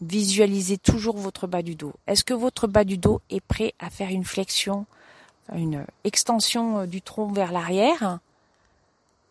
visualisez 0.00 0.78
toujours 0.78 1.16
votre 1.16 1.46
bas 1.46 1.62
du 1.62 1.74
dos. 1.74 1.92
Est-ce 2.06 2.24
que 2.24 2.34
votre 2.34 2.66
bas 2.66 2.84
du 2.84 2.96
dos 2.96 3.20
est 3.30 3.40
prêt 3.40 3.74
à 3.78 3.90
faire 3.90 4.10
une 4.10 4.24
flexion, 4.24 4.86
une 5.54 5.84
extension 6.04 6.86
du 6.86 7.02
tronc 7.02 7.32
vers 7.32 7.52
l'arrière? 7.52 8.20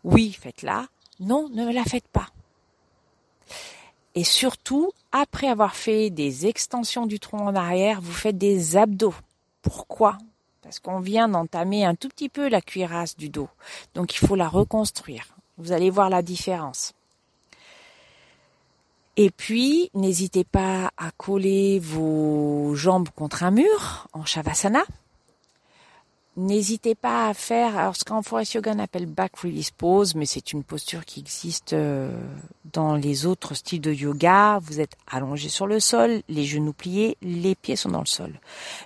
Oui, 0.04 0.34
faites-la. 0.34 0.88
Non, 1.20 1.50
ne 1.50 1.72
la 1.72 1.84
faites 1.84 2.08
pas. 2.08 2.28
Et 4.16 4.24
surtout, 4.24 4.92
après 5.12 5.48
avoir 5.48 5.76
fait 5.76 6.10
des 6.10 6.48
extensions 6.48 7.06
du 7.06 7.20
tronc 7.20 7.40
en 7.40 7.56
arrière, 7.56 8.02
vous 8.02 8.14
faites 8.14 8.38
des 8.38 8.76
abdos. 8.76 9.14
Pourquoi? 9.62 10.18
Parce 10.68 10.82
qu'on 10.82 11.00
vient 11.00 11.30
d'entamer 11.30 11.86
un 11.86 11.96
tout 11.96 12.10
petit 12.10 12.28
peu 12.28 12.50
la 12.50 12.60
cuirasse 12.60 13.16
du 13.16 13.30
dos. 13.30 13.48
Donc 13.96 14.14
il 14.14 14.28
faut 14.28 14.36
la 14.36 14.50
reconstruire. 14.50 15.26
Vous 15.58 15.72
allez 15.72 15.90
voir 15.90 16.10
la 16.10 16.22
différence. 16.22 16.92
Et 19.16 19.30
puis, 19.30 19.90
n'hésitez 19.94 20.44
pas 20.44 20.92
à 20.98 21.12
coller 21.16 21.80
vos 21.80 22.76
jambes 22.76 23.08
contre 23.16 23.44
un 23.44 23.52
mur 23.52 24.10
en 24.12 24.26
Shavasana. 24.26 24.84
N'hésitez 26.36 26.96
pas 26.96 27.30
à 27.30 27.34
faire, 27.34 27.78
alors 27.78 27.96
ce 27.96 28.04
qu'en 28.04 28.22
Forest 28.22 28.56
Yoga 28.56 28.74
appelle 28.78 29.06
back 29.06 29.38
release 29.38 29.72
pose, 29.72 30.16
mais 30.16 30.26
c'est 30.26 30.52
une 30.52 30.66
posture 30.66 31.06
qui 31.06 31.22
existe 31.22 31.72
euh, 31.72 32.12
dans 32.74 32.96
les 32.96 33.26
autres 33.26 33.54
styles 33.54 33.80
de 33.80 33.94
yoga. 33.94 34.60
Vous 34.62 34.82
êtes 34.82 34.98
allongé 35.10 35.48
sur 35.48 35.66
le 35.66 35.80
sol, 35.80 36.24
les 36.28 36.44
genoux 36.44 36.74
pliés, 36.74 37.16
les 37.22 37.56
pieds 37.56 37.78
sont 37.78 37.90
dans 37.90 38.02
le 38.02 38.06
sol. 38.06 38.42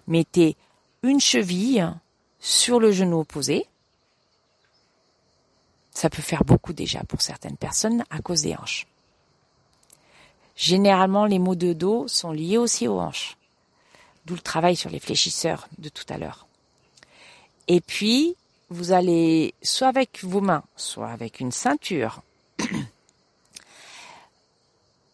Mettez 0.08 0.56
une 1.04 1.20
cheville 1.20 1.92
sur 2.40 2.80
le 2.80 2.92
genou 2.92 3.20
opposé. 3.20 3.66
Ça 5.92 6.10
peut 6.10 6.22
faire 6.22 6.44
beaucoup 6.44 6.74
déjà 6.74 7.04
pour 7.04 7.22
certaines 7.22 7.58
personnes 7.58 8.04
à 8.10 8.22
cause 8.22 8.42
des 8.42 8.56
hanches. 8.56 8.88
Généralement, 10.56 11.26
les 11.26 11.40
maux 11.40 11.56
de 11.56 11.74
dos 11.74 12.08
sont 12.08 12.32
liés 12.32 12.58
aussi 12.58 12.88
aux 12.88 13.00
hanches. 13.00 13.38
D'où 14.26 14.36
le 14.36 14.42
travail 14.42 14.76
sur 14.76 14.90
les 14.90 15.00
fléchisseurs 15.00 15.68
de 15.80 15.90
tout 15.90 16.06
à 16.10 16.18
l'heure. 16.18 16.46
Et 17.68 17.82
puis, 17.82 18.36
vous 18.70 18.92
allez, 18.92 19.54
soit 19.62 19.88
avec 19.88 20.24
vos 20.24 20.42
mains, 20.42 20.64
soit 20.76 21.10
avec 21.10 21.40
une 21.40 21.52
ceinture, 21.52 22.22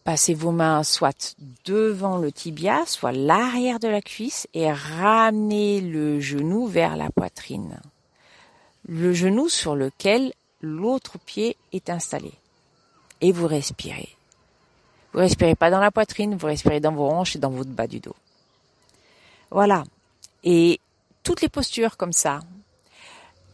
passer 0.08 0.34
vos 0.34 0.54
mains 0.54 0.84
soit 0.84 1.36
devant 1.66 2.18
le 2.18 2.32
tibia, 2.32 2.86
soit 2.86 3.12
l'arrière 3.12 3.78
de 3.78 3.90
la 3.90 4.02
cuisse 4.02 4.48
et 4.54 4.72
ramener 4.72 5.82
le 5.82 6.22
genou 6.22 6.66
vers 6.66 6.96
la 6.96 7.10
poitrine. 7.10 7.82
Le 8.88 9.12
genou 9.12 9.50
sur 9.50 9.76
lequel 9.76 10.32
l'autre 10.62 11.18
pied 11.18 11.58
est 11.74 11.90
installé. 11.90 12.32
Et 13.20 13.34
vous 13.34 13.48
respirez. 13.48 14.08
Vous 15.12 15.20
respirez 15.20 15.56
pas 15.56 15.70
dans 15.70 15.82
la 15.82 15.92
poitrine, 15.92 16.38
vous 16.38 16.48
respirez 16.48 16.80
dans 16.80 16.94
vos 16.94 17.10
hanches 17.10 17.36
et 17.36 17.40
dans 17.40 17.50
votre 17.50 17.72
bas 17.72 17.88
du 17.88 18.00
dos. 18.00 18.16
Voilà. 19.52 19.84
Et 20.46 20.80
toutes 21.22 21.42
les 21.42 21.50
postures 21.50 21.98
comme 21.98 22.14
ça. 22.14 22.40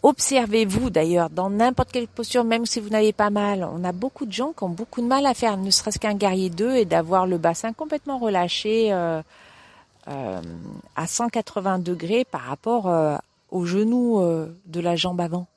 Observez-vous 0.03 0.89
d'ailleurs 0.89 1.29
dans 1.29 1.49
n'importe 1.49 1.93
quelle 1.93 2.09
posture, 2.09 2.43
même 2.43 2.65
si 2.65 2.81
vous 2.81 2.89
n'avez 2.89 3.13
pas 3.13 3.29
mal. 3.29 3.63
On 3.63 3.85
a 3.85 3.93
beaucoup 3.93 4.25
de 4.25 4.33
gens 4.33 4.51
qui 4.51 4.65
ont 4.65 4.69
beaucoup 4.69 5.01
de 5.01 5.07
mal 5.07 5.25
à 5.25 5.33
faire, 5.33 5.55
ne 5.55 5.71
serait-ce 5.71 5.97
qu'un 5.97 6.13
guerrier 6.13 6.49
2 6.49 6.75
et 6.75 6.83
d'avoir 6.83 7.25
le 7.25 7.37
bassin 7.37 7.71
complètement 7.71 8.19
relâché 8.19 8.91
euh, 8.91 9.21
euh, 10.09 10.41
à 10.97 11.07
180 11.07 11.79
degrés 11.79 12.25
par 12.25 12.41
rapport 12.41 12.89
euh, 12.89 13.15
au 13.49 13.65
genou 13.65 14.21
de 14.65 14.79
la 14.81 14.97
jambe 14.97 15.21
avant. 15.21 15.47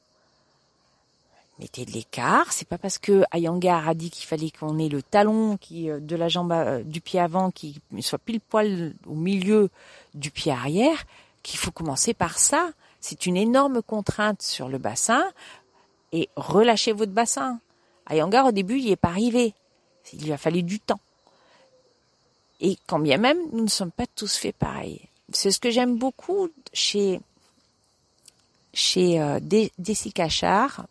Mettez 1.58 1.84
de 1.84 1.90
l'écart. 1.90 2.52
C'est 2.52 2.68
pas 2.68 2.78
parce 2.78 2.98
que 2.98 3.24
Ayangar 3.32 3.88
a 3.88 3.94
dit 3.94 4.10
qu'il 4.10 4.26
fallait 4.26 4.50
qu'on 4.50 4.78
ait 4.78 4.88
le 4.88 5.02
talon 5.02 5.56
qui 5.56 5.88
de 5.88 6.14
la 6.14 6.28
jambe 6.28 6.54
du 6.84 7.00
pied 7.00 7.18
avant 7.18 7.50
qui 7.50 7.80
soit 8.00 8.18
pile 8.18 8.40
poil 8.40 8.92
au 9.06 9.14
milieu 9.14 9.70
du 10.14 10.30
pied 10.30 10.52
arrière 10.52 11.02
qu'il 11.42 11.58
faut 11.58 11.72
commencer 11.72 12.14
par 12.14 12.38
ça. 12.38 12.70
C'est 13.08 13.26
une 13.26 13.36
énorme 13.36 13.82
contrainte 13.82 14.42
sur 14.42 14.68
le 14.68 14.78
bassin 14.78 15.24
et 16.10 16.28
relâchez 16.34 16.90
votre 16.90 17.12
bassin. 17.12 17.60
À 18.04 18.16
Yangar, 18.16 18.46
au 18.46 18.50
début, 18.50 18.78
il 18.78 18.86
n'y 18.86 18.90
est 18.90 18.96
pas 18.96 19.10
arrivé. 19.10 19.54
Il 20.12 20.24
lui 20.24 20.32
a 20.32 20.36
fallu 20.36 20.64
du 20.64 20.80
temps. 20.80 20.98
Et 22.58 22.76
quand 22.88 22.98
bien 22.98 23.18
même, 23.18 23.38
nous 23.52 23.62
ne 23.62 23.68
sommes 23.68 23.92
pas 23.92 24.06
tous 24.16 24.36
faits 24.36 24.56
pareil. 24.56 25.02
C'est 25.32 25.52
ce 25.52 25.60
que 25.60 25.70
j'aime 25.70 25.96
beaucoup 25.98 26.48
chez 26.72 27.20
chez 28.74 29.20
euh. 29.20 29.38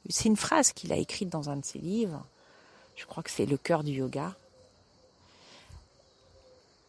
C'est 0.09 0.25
une 0.25 0.37
phrase 0.37 0.71
qu'il 0.71 0.93
a 0.93 0.95
écrite 0.95 1.27
dans 1.27 1.49
un 1.49 1.57
de 1.57 1.65
ses 1.65 1.79
livres. 1.79 2.25
Je 2.95 3.05
crois 3.05 3.23
que 3.23 3.29
c'est 3.29 3.45
Le 3.45 3.57
cœur 3.57 3.83
du 3.83 3.91
yoga. 3.91 4.33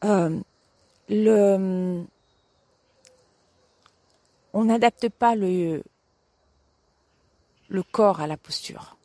Euh, 0.05 0.39
le, 1.09 2.05
on 4.57 4.65
n'adapte 4.65 5.11
pas 5.11 5.35
le, 5.35 5.83
le 7.69 7.83
corps 7.83 8.23
à 8.23 8.27
la 8.27 8.39
posture. 8.39 8.97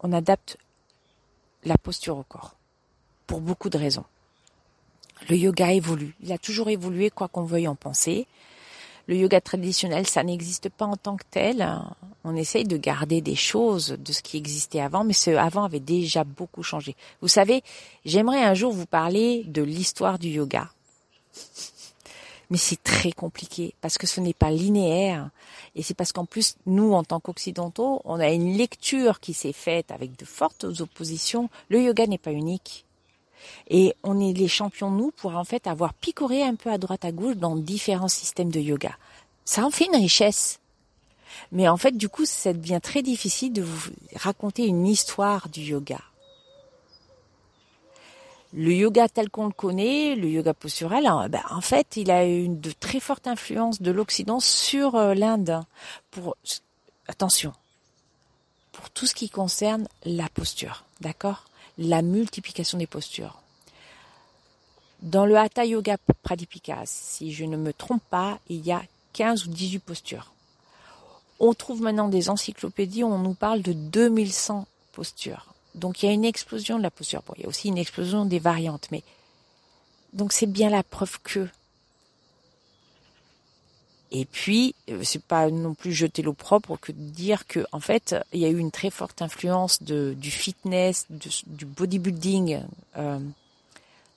On 0.00 0.12
adapte 0.12 0.58
la 1.62 1.78
posture 1.78 2.18
au 2.18 2.24
corps. 2.24 2.56
pour 3.28 3.40
beaucoup 3.40 3.70
de 3.70 3.78
raisons. 3.78 4.04
Le 5.28 5.36
yoga 5.36 5.72
évolue. 5.72 6.16
Il 6.20 6.32
a 6.32 6.38
toujours 6.38 6.68
évolué, 6.68 7.10
quoi 7.10 7.28
qu'on 7.28 7.44
veuille 7.44 7.68
en 7.68 7.76
penser. 7.76 8.26
Le 9.06 9.14
yoga 9.14 9.40
traditionnel, 9.40 10.04
ça 10.08 10.24
n'existe 10.24 10.68
pas 10.68 10.84
en 10.84 10.96
tant 10.96 11.16
que 11.16 11.24
tel. 11.30 11.64
On 12.24 12.34
essaye 12.34 12.64
de 12.64 12.76
garder 12.76 13.20
des 13.20 13.36
choses 13.36 13.96
de 13.98 14.12
ce 14.12 14.20
qui 14.20 14.36
existait 14.36 14.80
avant, 14.80 15.04
mais 15.04 15.12
ce 15.12 15.30
avant 15.30 15.62
avait 15.62 15.78
déjà 15.78 16.24
beaucoup 16.24 16.64
changé. 16.64 16.96
Vous 17.20 17.28
savez, 17.28 17.62
j'aimerais 18.04 18.42
un 18.42 18.54
jour 18.54 18.72
vous 18.72 18.86
parler 18.86 19.44
de 19.44 19.62
l'histoire 19.62 20.18
du 20.18 20.28
yoga. 20.28 20.70
Mais 22.50 22.58
c'est 22.58 22.82
très 22.82 23.12
compliqué 23.12 23.74
parce 23.80 23.98
que 23.98 24.06
ce 24.06 24.20
n'est 24.20 24.34
pas 24.34 24.50
linéaire. 24.50 25.30
Et 25.74 25.82
c'est 25.82 25.94
parce 25.94 26.12
qu'en 26.12 26.26
plus, 26.26 26.56
nous, 26.66 26.92
en 26.92 27.02
tant 27.02 27.18
qu'occidentaux, 27.18 28.00
on 28.04 28.20
a 28.20 28.30
une 28.30 28.56
lecture 28.56 29.20
qui 29.20 29.34
s'est 29.34 29.52
faite 29.52 29.90
avec 29.90 30.16
de 30.16 30.24
fortes 30.24 30.64
oppositions. 30.80 31.50
Le 31.68 31.82
yoga 31.82 32.06
n'est 32.06 32.18
pas 32.18 32.32
unique. 32.32 32.84
Et 33.68 33.94
on 34.02 34.20
est 34.20 34.32
les 34.32 34.48
champions, 34.48 34.90
nous, 34.90 35.10
pour 35.10 35.36
en 35.36 35.44
fait 35.44 35.66
avoir 35.66 35.92
picoré 35.94 36.42
un 36.42 36.54
peu 36.54 36.70
à 36.70 36.78
droite 36.78 37.04
à 37.04 37.12
gauche 37.12 37.36
dans 37.36 37.56
différents 37.56 38.08
systèmes 38.08 38.50
de 38.50 38.60
yoga. 38.60 38.96
Ça 39.44 39.64
en 39.64 39.70
fait 39.70 39.86
une 39.86 39.96
richesse. 39.96 40.60
Mais 41.52 41.68
en 41.68 41.76
fait, 41.76 41.96
du 41.96 42.08
coup, 42.08 42.24
ça 42.24 42.52
devient 42.52 42.80
très 42.82 43.02
difficile 43.02 43.52
de 43.52 43.62
vous 43.62 43.90
raconter 44.14 44.66
une 44.66 44.86
histoire 44.86 45.48
du 45.48 45.60
yoga. 45.60 46.00
Le 48.56 48.72
yoga 48.72 49.06
tel 49.06 49.28
qu'on 49.28 49.44
le 49.44 49.52
connaît, 49.52 50.14
le 50.14 50.30
yoga 50.30 50.54
posturel, 50.54 51.06
hein, 51.06 51.28
ben, 51.28 51.42
en 51.50 51.60
fait, 51.60 51.96
il 51.96 52.10
a 52.10 52.24
une 52.24 52.58
de 52.58 52.70
très 52.70 53.00
forte 53.00 53.26
influence 53.26 53.82
de 53.82 53.90
l'Occident 53.90 54.40
sur 54.40 54.94
euh, 54.94 55.12
l'Inde. 55.12 55.62
Attention, 57.06 57.52
pour 58.72 58.88
tout 58.88 59.06
ce 59.06 59.14
qui 59.14 59.28
concerne 59.28 59.86
la 60.06 60.30
posture, 60.30 60.84
d'accord? 61.02 61.44
La 61.76 62.00
multiplication 62.00 62.78
des 62.78 62.86
postures. 62.86 63.42
Dans 65.02 65.26
le 65.26 65.36
Hatha 65.36 65.66
Yoga 65.66 65.98
Pradipika, 66.22 66.80
si 66.86 67.34
je 67.34 67.44
ne 67.44 67.58
me 67.58 67.74
trompe 67.74 68.02
pas, 68.08 68.38
il 68.48 68.64
y 68.66 68.72
a 68.72 68.82
15 69.12 69.44
ou 69.44 69.50
18 69.50 69.80
postures. 69.80 70.32
On 71.40 71.52
trouve 71.52 71.82
maintenant 71.82 72.08
des 72.08 72.30
encyclopédies 72.30 73.04
où 73.04 73.08
on 73.08 73.18
nous 73.18 73.34
parle 73.34 73.60
de 73.60 73.74
2100 73.74 74.66
postures. 74.92 75.52
Donc 75.76 76.02
il 76.02 76.06
y 76.06 76.08
a 76.08 76.12
une 76.12 76.24
explosion 76.24 76.78
de 76.78 76.82
la 76.82 76.90
posture. 76.90 77.22
il 77.36 77.42
y 77.42 77.44
a 77.46 77.48
aussi 77.48 77.68
une 77.68 77.78
explosion 77.78 78.24
des 78.24 78.38
variantes, 78.38 78.88
mais 78.90 79.02
donc 80.12 80.32
c'est 80.32 80.46
bien 80.46 80.70
la 80.70 80.82
preuve 80.82 81.20
que 81.22 81.48
et 84.12 84.24
puis, 84.24 84.74
euh, 84.88 85.00
c'est 85.02 85.22
pas 85.22 85.50
non 85.50 85.74
plus 85.74 85.92
jeter 85.92 86.22
l'eau 86.22 86.32
propre 86.32 86.76
que 86.76 86.92
de 86.92 87.10
dire 87.10 87.46
que, 87.46 87.66
en 87.72 87.80
fait, 87.80 88.14
il 88.32 88.40
y 88.40 88.44
a 88.44 88.48
eu 88.48 88.58
une 88.58 88.70
très 88.70 88.90
forte 88.90 89.20
influence 89.20 89.82
de, 89.82 90.14
du 90.16 90.30
fitness, 90.30 91.06
du 91.10 91.64
bodybuilding 91.64 92.62
euh, 92.96 93.18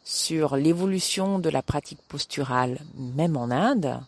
sur 0.03 0.57
l'évolution 0.57 1.39
de 1.39 1.49
la 1.49 1.63
pratique 1.63 2.01
posturale, 2.07 2.79
même 2.95 3.35
en 3.35 3.49
Inde. 3.49 3.99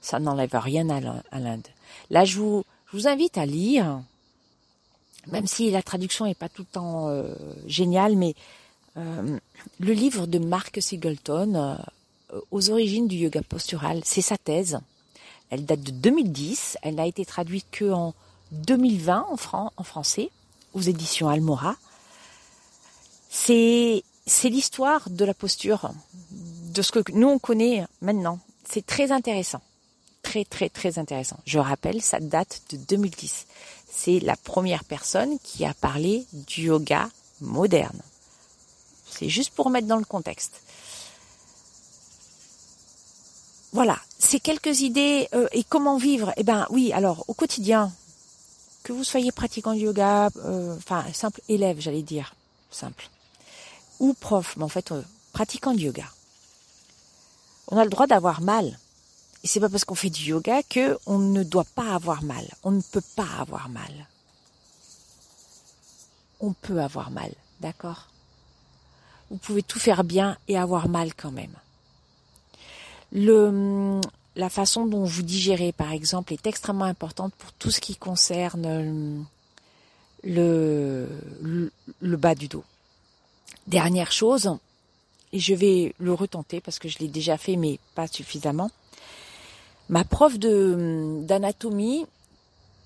Ça 0.00 0.20
n'enlève 0.20 0.54
rien 0.54 0.88
à 0.88 1.40
l'Inde. 1.40 1.66
Là, 2.10 2.24
je 2.24 2.38
vous, 2.38 2.64
je 2.86 2.96
vous 2.96 3.08
invite 3.08 3.36
à 3.36 3.44
lire, 3.44 4.00
même 5.30 5.46
si 5.46 5.70
la 5.70 5.82
traduction 5.82 6.26
n'est 6.26 6.34
pas 6.34 6.48
tout 6.48 6.62
le 6.62 6.72
temps 6.72 7.08
euh, 7.08 7.34
géniale, 7.66 8.16
mais 8.16 8.34
euh, 8.96 9.38
le 9.78 9.92
livre 9.92 10.26
de 10.26 10.38
Mark 10.38 10.78
Singleton, 10.80 11.56
euh, 11.56 12.40
aux 12.50 12.70
origines 12.70 13.08
du 13.08 13.16
yoga 13.16 13.42
postural, 13.42 14.02
c'est 14.04 14.22
sa 14.22 14.36
thèse. 14.36 14.78
Elle 15.50 15.64
date 15.64 15.80
de 15.80 15.90
2010. 15.92 16.78
Elle 16.82 16.96
n'a 16.96 17.06
été 17.06 17.24
traduite 17.24 17.66
que 17.70 17.90
en 17.90 18.14
2020 18.52 19.26
en, 19.52 19.70
en 19.76 19.82
français 19.82 20.30
aux 20.74 20.80
éditions 20.80 21.28
Almora. 21.28 21.76
C'est 23.30 24.02
c'est 24.26 24.50
l'histoire 24.50 25.08
de 25.08 25.24
la 25.24 25.32
posture, 25.32 25.90
de 26.30 26.82
ce 26.82 26.92
que 26.92 27.12
nous 27.12 27.28
on 27.28 27.38
connaît 27.38 27.86
maintenant. 28.02 28.38
C'est 28.68 28.84
très 28.84 29.10
intéressant, 29.10 29.62
très 30.22 30.44
très 30.44 30.68
très 30.68 30.98
intéressant. 30.98 31.38
Je 31.46 31.58
rappelle, 31.58 32.02
ça 32.02 32.20
date 32.20 32.62
de 32.70 32.76
2010. 32.76 33.46
C'est 34.00 34.20
la 34.20 34.36
première 34.36 34.84
personne 34.84 35.40
qui 35.40 35.64
a 35.64 35.74
parlé 35.74 36.24
du 36.32 36.66
yoga 36.66 37.10
moderne. 37.40 38.00
C'est 39.10 39.28
juste 39.28 39.50
pour 39.50 39.70
mettre 39.70 39.88
dans 39.88 39.96
le 39.96 40.04
contexte. 40.04 40.60
Voilà, 43.72 43.98
c'est 44.20 44.38
quelques 44.38 44.82
idées 44.82 45.28
euh, 45.34 45.48
et 45.50 45.64
comment 45.64 45.96
vivre? 45.96 46.32
Eh 46.36 46.44
ben 46.44 46.68
oui, 46.70 46.92
alors 46.92 47.24
au 47.26 47.34
quotidien, 47.34 47.92
que 48.84 48.92
vous 48.92 49.02
soyez 49.02 49.32
pratiquant 49.32 49.74
de 49.74 49.80
yoga, 49.80 50.30
euh, 50.44 50.76
enfin 50.76 51.04
simple 51.12 51.40
élève, 51.48 51.80
j'allais 51.80 52.02
dire, 52.02 52.36
simple, 52.70 53.10
ou 53.98 54.14
prof, 54.14 54.54
mais 54.56 54.64
en 54.64 54.68
fait 54.68 54.92
euh, 54.92 55.02
pratiquant 55.32 55.74
de 55.74 55.80
yoga. 55.80 56.06
On 57.66 57.76
a 57.76 57.82
le 57.82 57.90
droit 57.90 58.06
d'avoir 58.06 58.42
mal. 58.42 58.78
C'est 59.44 59.60
pas 59.60 59.68
parce 59.68 59.84
qu'on 59.84 59.94
fait 59.94 60.10
du 60.10 60.24
yoga 60.24 60.62
que 60.62 60.98
on 61.06 61.18
ne 61.18 61.42
doit 61.42 61.66
pas 61.74 61.94
avoir 61.94 62.22
mal. 62.22 62.44
On 62.64 62.70
ne 62.70 62.82
peut 62.82 63.02
pas 63.16 63.28
avoir 63.38 63.68
mal. 63.68 64.08
On 66.40 66.52
peut 66.52 66.80
avoir 66.80 67.10
mal, 67.10 67.32
d'accord? 67.60 68.08
Vous 69.30 69.36
pouvez 69.36 69.62
tout 69.62 69.78
faire 69.78 70.04
bien 70.04 70.36
et 70.48 70.56
avoir 70.56 70.88
mal 70.88 71.14
quand 71.14 71.30
même. 71.30 71.54
Le, 73.12 74.00
la 74.36 74.48
façon 74.48 74.86
dont 74.86 75.04
vous 75.04 75.22
digérez, 75.22 75.72
par 75.72 75.92
exemple, 75.92 76.32
est 76.32 76.46
extrêmement 76.46 76.84
importante 76.84 77.34
pour 77.34 77.52
tout 77.52 77.70
ce 77.70 77.80
qui 77.80 77.96
concerne 77.96 79.26
le, 80.22 81.08
le, 82.00 82.16
bas 82.16 82.34
du 82.34 82.48
dos. 82.48 82.64
Dernière 83.66 84.12
chose, 84.12 84.56
et 85.32 85.40
je 85.40 85.54
vais 85.54 85.94
le 85.98 86.12
retenter 86.12 86.60
parce 86.60 86.78
que 86.78 86.88
je 86.88 86.98
l'ai 86.98 87.08
déjà 87.08 87.36
fait, 87.36 87.56
mais 87.56 87.78
pas 87.94 88.06
suffisamment. 88.06 88.70
Ma 89.88 90.04
prof 90.04 90.38
d'anatomie, 90.38 92.04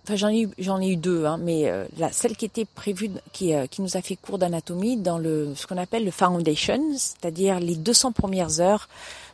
enfin 0.04 0.14
j'en 0.14 0.28
ai 0.28 0.42
eu, 0.42 0.50
j'en 0.58 0.80
ai 0.80 0.90
eu 0.90 0.96
deux, 0.96 1.24
hein, 1.24 1.36
mais 1.36 1.68
euh, 1.68 1.86
celle 2.12 2.36
qui 2.36 2.44
était 2.44 2.64
prévue, 2.64 3.10
qui, 3.32 3.54
euh, 3.54 3.66
qui 3.66 3.82
nous 3.82 3.96
a 3.96 4.02
fait 4.02 4.14
cours 4.14 4.38
d'anatomie 4.38 4.96
dans 4.96 5.18
le 5.18 5.52
ce 5.56 5.66
qu'on 5.66 5.78
appelle 5.78 6.04
le 6.04 6.12
foundation, 6.12 6.80
c'est-à-dire 6.96 7.58
les 7.58 7.74
200 7.74 8.12
premières 8.12 8.60
heures 8.60 8.88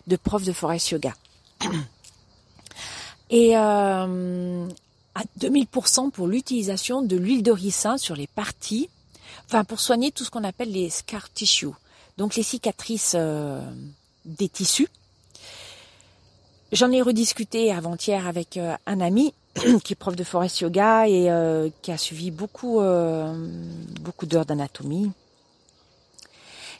de 0.06 0.16
prof 0.16 0.42
de 0.44 0.52
forest 0.52 0.90
yoga. 0.90 1.12
Et 3.30 3.54
euh, 3.54 4.66
à 5.14 5.22
2000% 5.38 6.10
pour 6.10 6.26
l'utilisation 6.26 7.02
de 7.02 7.16
l'huile 7.16 7.42
de 7.42 7.52
ricin 7.52 7.98
sur 7.98 8.16
les 8.16 8.26
parties, 8.26 8.88
enfin 9.44 9.64
pour 9.64 9.80
soigner 9.80 10.10
tout 10.10 10.24
ce 10.24 10.30
qu'on 10.30 10.44
appelle 10.44 10.72
les 10.72 10.88
scar 10.88 11.30
tissues, 11.30 11.68
donc 12.16 12.36
les 12.36 12.42
cicatrices 12.42 13.14
des 14.24 14.48
tissus. 14.48 14.88
J'en 16.72 16.92
ai 16.92 17.00
rediscuté 17.00 17.72
avant-hier 17.72 18.26
avec 18.26 18.56
euh, 18.56 18.74
un 18.86 19.00
ami 19.00 19.32
qui 19.84 19.92
est 19.92 19.96
prof 19.96 20.14
de 20.14 20.24
forest 20.24 20.60
yoga 20.60 21.08
et 21.08 21.30
qui 21.82 21.92
a 21.92 21.98
suivi 21.98 22.30
beaucoup 22.30 22.80
beaucoup 24.00 24.26
d'heures 24.26 24.46
d'anatomie. 24.46 25.10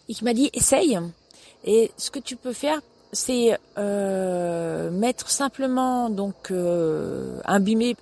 Et 0.09 0.15
qui 0.15 0.25
m'a 0.25 0.35
dit 0.35 0.51
essaye. 0.53 0.99
Et 1.65 1.91
ce 1.97 2.11
que 2.11 2.19
tu 2.19 2.37
peux 2.37 2.53
faire 2.53 2.81
c'est 3.13 3.59
euh, 3.79 4.91
mettre 4.91 5.31
simplement 5.31 6.11
donc 6.11 6.51
euh, 6.51 7.41
imbiber, 7.47 7.95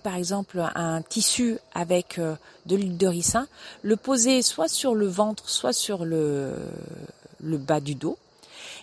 par 0.00 0.16
exemple 0.16 0.62
un 0.74 1.02
tissu 1.02 1.58
avec 1.74 2.18
euh, 2.18 2.34
de 2.66 2.76
l'huile 2.76 2.96
de 2.96 3.06
ricin, 3.06 3.46
le 3.82 3.96
poser 3.96 4.42
soit 4.42 4.68
sur 4.68 4.94
le 4.94 5.06
ventre, 5.06 5.48
soit 5.48 5.72
sur 5.72 6.04
le, 6.04 6.54
le 7.42 7.58
bas 7.58 7.80
du 7.80 7.94
dos, 7.94 8.16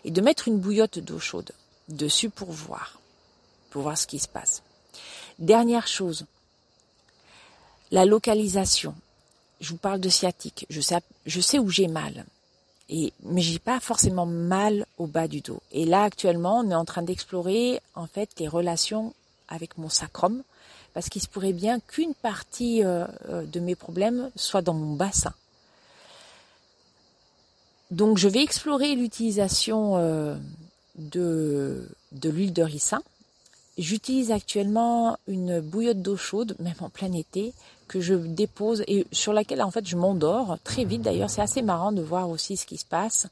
et 0.06 0.12
de 0.12 0.22
mettre 0.22 0.48
une 0.48 0.60
bouillotte 0.60 1.00
d'eau 1.00 1.20
chaude 1.20 1.52
dessus 1.94 2.30
pour 2.30 2.52
voir, 2.52 3.00
pour 3.70 3.84
voir 3.84 3.98
ce 3.98 4.08
qui 4.08 4.20
se 4.20 4.28
passe. 4.28 4.64
Dernière 5.40 5.88
chose, 5.88 6.26
la 7.92 8.06
localisation. 8.06 8.96
Je 9.60 9.72
vous 9.72 9.78
parle 9.78 10.00
de 10.00 10.10
sciatique. 10.10 10.66
Je 10.70 10.82
sais, 10.82 11.00
je 11.26 11.42
sais 11.42 11.60
où 11.60 11.70
j'ai 11.70 11.88
mal. 11.88 12.26
Et, 12.90 13.14
mais 13.24 13.42
j'ai 13.42 13.60
pas 13.60 13.80
forcément 13.80 14.26
mal 14.26 14.86
au 14.98 15.08
bas 15.08 15.28
du 15.28 15.42
dos. 15.42 15.62
Et 15.72 15.86
là, 15.86 16.04
actuellement, 16.04 16.60
on 16.60 16.70
est 16.70 16.76
en 16.76 16.86
train 16.86 17.04
d'explorer, 17.04 17.80
en 17.96 18.08
fait, 18.08 18.30
les 18.40 18.48
relations 18.48 19.14
avec 19.48 19.78
mon 19.78 19.90
sacrum, 19.90 20.44
parce 20.94 21.10
qu'il 21.10 21.22
se 21.22 21.28
pourrait 21.28 21.54
bien 21.54 21.80
qu'une 21.80 22.14
partie 22.14 22.84
euh, 22.84 23.06
euh, 23.30 23.46
de 23.46 23.60
mes 23.60 23.76
problèmes 23.76 24.30
soit 24.36 24.62
dans 24.62 24.74
mon 24.74 24.96
bassin. 24.96 25.34
Donc, 27.92 28.18
je 28.18 28.28
vais 28.28 28.42
explorer 28.42 28.96
l'utilisation 28.96 29.98
euh, 29.98 30.36
de, 30.96 31.88
de 32.12 32.30
l'huile 32.30 32.54
de 32.54 32.64
ricin. 32.64 33.02
J'utilise 33.78 34.32
actuellement 34.32 35.18
une 35.28 35.62
bouillotte 35.62 36.02
d'eau 36.02 36.18
chaude, 36.18 36.56
même 36.60 36.76
en 36.82 36.90
plein 36.90 37.14
été, 37.14 37.54
que 37.88 38.02
je 38.02 38.14
dépose 38.14 38.84
et 38.88 39.08
sur 39.12 39.34
laquelle 39.34 39.62
en 39.62 39.72
fait 39.72 39.88
je 39.88 39.96
m'endors 39.96 40.58
très 40.64 40.84
vite 40.84 41.02
d'ailleurs. 41.02 41.30
C'est 41.30 41.42
assez 41.42 41.62
marrant 41.62 41.92
de 41.92 42.02
voir 42.02 42.30
aussi 42.30 42.58
ce 42.58 42.66
qui 42.66 42.78
se 42.78 42.86
passe. 42.86 43.28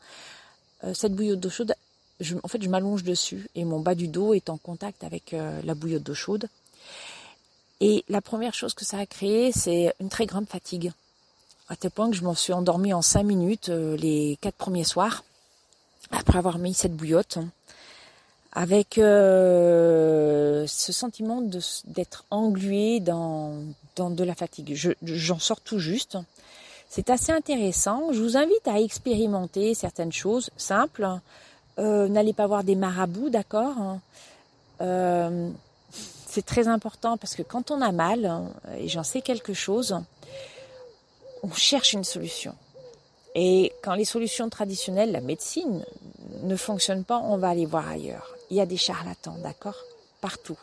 Euh, 0.83 0.93
cette 0.93 1.13
bouillotte 1.13 1.41
d'eau 1.41 1.49
chaude, 1.49 1.73
je, 2.19 2.35
en 2.41 2.47
fait 2.47 2.61
je 2.61 2.69
m'allonge 2.69 3.03
dessus 3.03 3.49
et 3.53 3.65
mon 3.65 3.79
bas 3.81 3.95
du 3.95 4.07
dos 4.07 4.33
est 4.33 4.49
en 4.49 4.57
contact 4.57 5.03
avec 5.03 5.33
euh, 5.33 5.61
la 5.63 5.75
bouillotte 5.75 6.03
d'eau 6.03 6.13
chaude. 6.15 6.47
Et 7.81 8.03
la 8.09 8.21
première 8.21 8.53
chose 8.53 8.73
que 8.73 8.85
ça 8.85 8.97
a 8.97 9.05
créé, 9.05 9.51
c'est 9.51 9.93
une 9.99 10.09
très 10.09 10.25
grande 10.25 10.47
fatigue. 10.47 10.91
à 11.69 11.75
tel 11.75 11.91
point 11.91 12.09
que 12.09 12.15
je 12.15 12.23
m'en 12.23 12.33
suis 12.33 12.51
endormie 12.51 12.93
en 12.93 13.01
cinq 13.01 13.23
minutes 13.23 13.69
les 13.69 14.37
quatre 14.41 14.55
premiers 14.55 14.83
soirs, 14.83 15.23
après 16.11 16.37
avoir 16.37 16.57
mis 16.57 16.73
cette 16.73 16.95
bouillotte, 16.95 17.39
avec 18.53 18.95
ce 18.95 20.65
sentiment 20.67 21.41
d'être 21.85 22.25
englué 22.31 22.99
dans, 22.99 23.53
dans 23.95 24.09
de 24.09 24.23
la 24.23 24.35
fatigue. 24.35 24.73
J'en 25.03 25.39
sors 25.39 25.61
tout 25.61 25.79
juste. 25.79 26.17
C'est 26.89 27.11
assez 27.11 27.31
intéressant. 27.31 28.11
Je 28.11 28.21
vous 28.21 28.35
invite 28.35 28.67
à 28.67 28.79
expérimenter 28.79 29.75
certaines 29.75 30.11
choses 30.11 30.49
simples. 30.57 31.07
Euh, 31.77 32.07
n'allez 32.07 32.33
pas 32.33 32.47
voir 32.47 32.63
des 32.63 32.75
marabouts, 32.75 33.29
d'accord 33.29 33.99
euh, 34.81 35.49
C'est 36.25 36.45
très 36.45 36.67
important 36.67 37.17
parce 37.17 37.35
que 37.35 37.43
quand 37.43 37.69
on 37.69 37.81
a 37.81 37.91
mal, 37.91 38.49
et 38.77 38.87
j'en 38.87 39.03
sais 39.03 39.21
quelque 39.21 39.53
chose, 39.53 39.97
on 41.43 41.51
cherche 41.51 41.93
une 41.93 42.03
solution. 42.03 42.55
Et 43.35 43.71
quand 43.83 43.93
les 43.93 44.05
solutions 44.05 44.49
traditionnelles, 44.49 45.11
la 45.11 45.21
médecine, 45.21 45.85
ne 46.43 46.55
fonctionnent 46.55 47.03
pas, 47.03 47.19
on 47.19 47.37
va 47.37 47.49
aller 47.49 47.65
voir 47.65 47.87
ailleurs. 47.87 48.35
Il 48.49 48.57
y 48.57 48.61
a 48.61 48.65
des 48.65 48.77
charlatans, 48.77 49.37
d'accord? 49.43 49.77
Partout. 50.21 50.57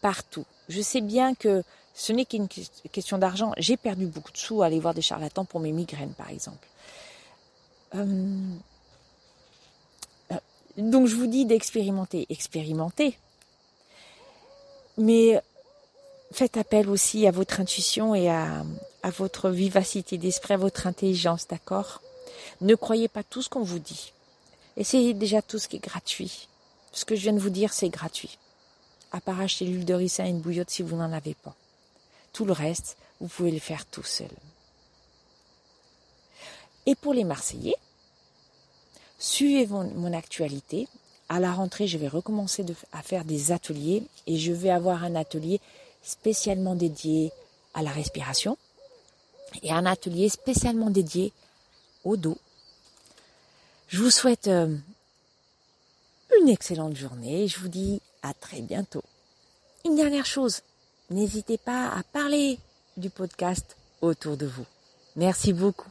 Partout. 0.00 0.44
Je 0.68 0.80
sais 0.80 1.00
bien 1.00 1.34
que 1.34 1.62
ce 1.94 2.12
n'est 2.12 2.24
qu'une 2.24 2.48
question 2.48 3.18
d'argent. 3.18 3.52
J'ai 3.56 3.76
perdu 3.76 4.06
beaucoup 4.06 4.32
de 4.32 4.38
sous 4.38 4.62
à 4.62 4.66
aller 4.66 4.80
voir 4.80 4.94
des 4.94 5.02
charlatans 5.02 5.44
pour 5.44 5.60
mes 5.60 5.72
migraines, 5.72 6.14
par 6.14 6.30
exemple. 6.30 6.66
Euh, 7.94 8.54
euh, 10.32 10.36
donc 10.76 11.06
je 11.06 11.16
vous 11.16 11.26
dis 11.26 11.44
d'expérimenter. 11.44 12.26
Expérimenter. 12.28 13.18
Mais 14.96 15.40
faites 16.32 16.56
appel 16.56 16.88
aussi 16.88 17.26
à 17.26 17.30
votre 17.30 17.60
intuition 17.60 18.14
et 18.14 18.28
à, 18.28 18.64
votre 19.10 19.50
vivacité 19.50 20.18
d'esprit, 20.18 20.56
votre 20.56 20.86
intelligence, 20.86 21.46
d'accord? 21.48 22.02
Ne 22.60 22.74
croyez 22.74 23.08
pas 23.08 23.22
tout 23.22 23.42
ce 23.42 23.48
qu'on 23.48 23.62
vous 23.62 23.78
dit. 23.78 24.12
Essayez 24.76 25.14
déjà 25.14 25.42
tout 25.42 25.58
ce 25.58 25.68
qui 25.68 25.76
est 25.76 25.84
gratuit. 25.84 26.48
Ce 26.92 27.04
que 27.04 27.16
je 27.16 27.22
viens 27.22 27.32
de 27.32 27.38
vous 27.38 27.50
dire, 27.50 27.72
c'est 27.72 27.88
gratuit. 27.88 28.38
À 29.12 29.20
part 29.20 29.40
acheter 29.40 29.64
l'huile 29.64 29.84
de 29.84 29.94
ricin 29.94 30.26
et 30.26 30.30
une 30.30 30.40
bouillotte 30.40 30.70
si 30.70 30.82
vous 30.82 30.96
n'en 30.96 31.12
avez 31.12 31.34
pas. 31.34 31.54
Tout 32.32 32.44
le 32.44 32.52
reste, 32.52 32.96
vous 33.20 33.28
pouvez 33.28 33.50
le 33.50 33.58
faire 33.58 33.86
tout 33.86 34.02
seul. 34.02 34.30
Et 36.86 36.94
pour 36.94 37.12
les 37.12 37.24
Marseillais, 37.24 37.76
suivez 39.18 39.66
mon, 39.66 40.12
actualité. 40.12 40.88
À 41.28 41.40
la 41.40 41.52
rentrée, 41.52 41.86
je 41.86 41.98
vais 41.98 42.08
recommencer 42.08 42.64
à 42.92 43.02
faire 43.02 43.24
des 43.24 43.52
ateliers 43.52 44.02
et 44.26 44.38
je 44.38 44.52
vais 44.52 44.70
avoir 44.70 45.04
un 45.04 45.14
atelier 45.14 45.60
spécialement 46.02 46.74
dédié 46.74 47.32
à 47.74 47.82
la 47.82 47.90
respiration 47.90 48.56
et 49.62 49.72
un 49.72 49.86
atelier 49.86 50.28
spécialement 50.28 50.90
dédié 50.90 51.32
au 52.04 52.16
dos. 52.16 52.38
Je 53.88 54.02
vous 54.02 54.10
souhaite 54.10 54.48
euh, 54.48 54.76
une 56.40 56.48
excellente 56.48 56.96
journée. 56.96 57.48
Je 57.48 57.58
vous 57.58 57.68
dis 57.68 58.00
à 58.22 58.34
très 58.34 58.60
bientôt. 58.60 59.02
Une 59.84 59.96
dernière 59.96 60.26
chose, 60.26 60.62
N'hésitez 61.10 61.56
pas 61.56 61.88
à 61.88 62.02
parler 62.02 62.58
du 62.98 63.08
podcast 63.08 63.76
autour 64.02 64.36
de 64.36 64.44
vous. 64.44 64.66
Merci 65.16 65.54
beaucoup. 65.54 65.88